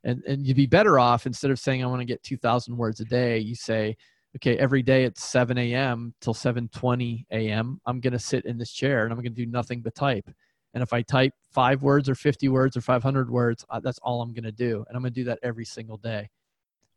and 0.05 0.23
and 0.25 0.47
you'd 0.47 0.57
be 0.57 0.67
better 0.67 0.99
off 0.99 1.27
instead 1.27 1.51
of 1.51 1.59
saying 1.59 1.83
i 1.83 1.87
want 1.87 2.01
to 2.01 2.07
get 2.07 2.23
2000 2.23 2.77
words 2.77 3.01
a 3.01 3.05
day 3.05 3.39
you 3.39 3.55
say 3.55 3.97
okay, 4.37 4.57
every 4.57 4.83
day 4.83 5.05
at 5.05 5.19
7 5.19 5.57
a.m. 5.59 6.15
till 6.21 6.35
7:20 6.35 7.27
a.m., 7.31 7.81
I'm 7.87 8.01
going 8.01 8.13
to 8.13 8.19
sit 8.19 8.45
in 8.45 8.59
this 8.59 8.73
chair 8.73 9.05
and 9.05 9.13
I'm 9.13 9.19
going 9.19 9.35
to 9.35 9.45
do 9.45 9.51
nothing 9.51 9.83
but 9.83 9.95
type. 9.95 10.29
And 10.73 10.83
if 10.83 10.93
I 10.93 11.03
type 11.03 11.33
five 11.51 11.83
words 11.83 12.09
or 12.09 12.15
50 12.15 12.49
words 12.49 12.77
or 12.77 12.81
500 12.81 13.29
words, 13.29 13.65
that's 13.83 13.99
all 14.03 14.23
I'm 14.23 14.33
going 14.33 14.45
to 14.45 14.53
do. 14.53 14.85
And 14.87 14.97
I'm 14.97 15.03
going 15.03 15.13
to 15.13 15.21
do 15.21 15.25
that 15.25 15.41
every 15.43 15.65
single 15.65 15.97
day. 15.97 16.31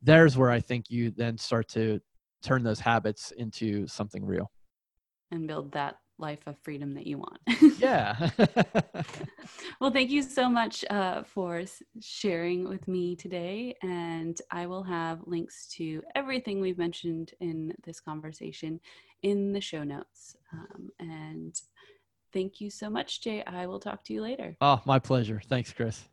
There's 0.01 0.37
where 0.37 0.51
I 0.51 0.59
think 0.59 0.91
you 0.91 1.09
then 1.09 1.37
start 1.37 1.67
to 1.69 1.99
turn 2.43 2.61
those 2.61 2.79
habits 2.79 3.31
into 3.31 3.87
something 3.87 4.23
real 4.23 4.51
and 5.31 5.47
build 5.47 5.71
that 5.71 5.95
life 6.17 6.39
of 6.45 6.57
freedom 6.61 6.93
that 6.93 7.07
you 7.07 7.17
want. 7.17 7.39
yeah. 7.79 8.29
well, 9.79 9.91
thank 9.91 10.09
you 10.09 10.21
so 10.21 10.49
much 10.49 10.85
uh, 10.89 11.23
for 11.23 11.63
sharing 12.01 12.67
with 12.67 12.87
me 12.87 13.15
today. 13.15 13.75
And 13.81 14.39
I 14.51 14.65
will 14.65 14.83
have 14.83 15.21
links 15.25 15.67
to 15.77 16.03
everything 16.15 16.61
we've 16.61 16.77
mentioned 16.77 17.33
in 17.39 17.73
this 17.83 17.99
conversation 17.99 18.79
in 19.21 19.53
the 19.53 19.61
show 19.61 19.83
notes. 19.83 20.35
Um, 20.51 20.89
and 20.99 21.61
thank 22.31 22.61
you 22.61 22.69
so 22.69 22.89
much, 22.89 23.21
Jay. 23.21 23.43
I 23.45 23.65
will 23.67 23.79
talk 23.79 24.03
to 24.05 24.13
you 24.13 24.21
later. 24.21 24.55
Oh, 24.61 24.81
my 24.85 24.99
pleasure. 24.99 25.41
Thanks, 25.47 25.71
Chris. 25.71 26.03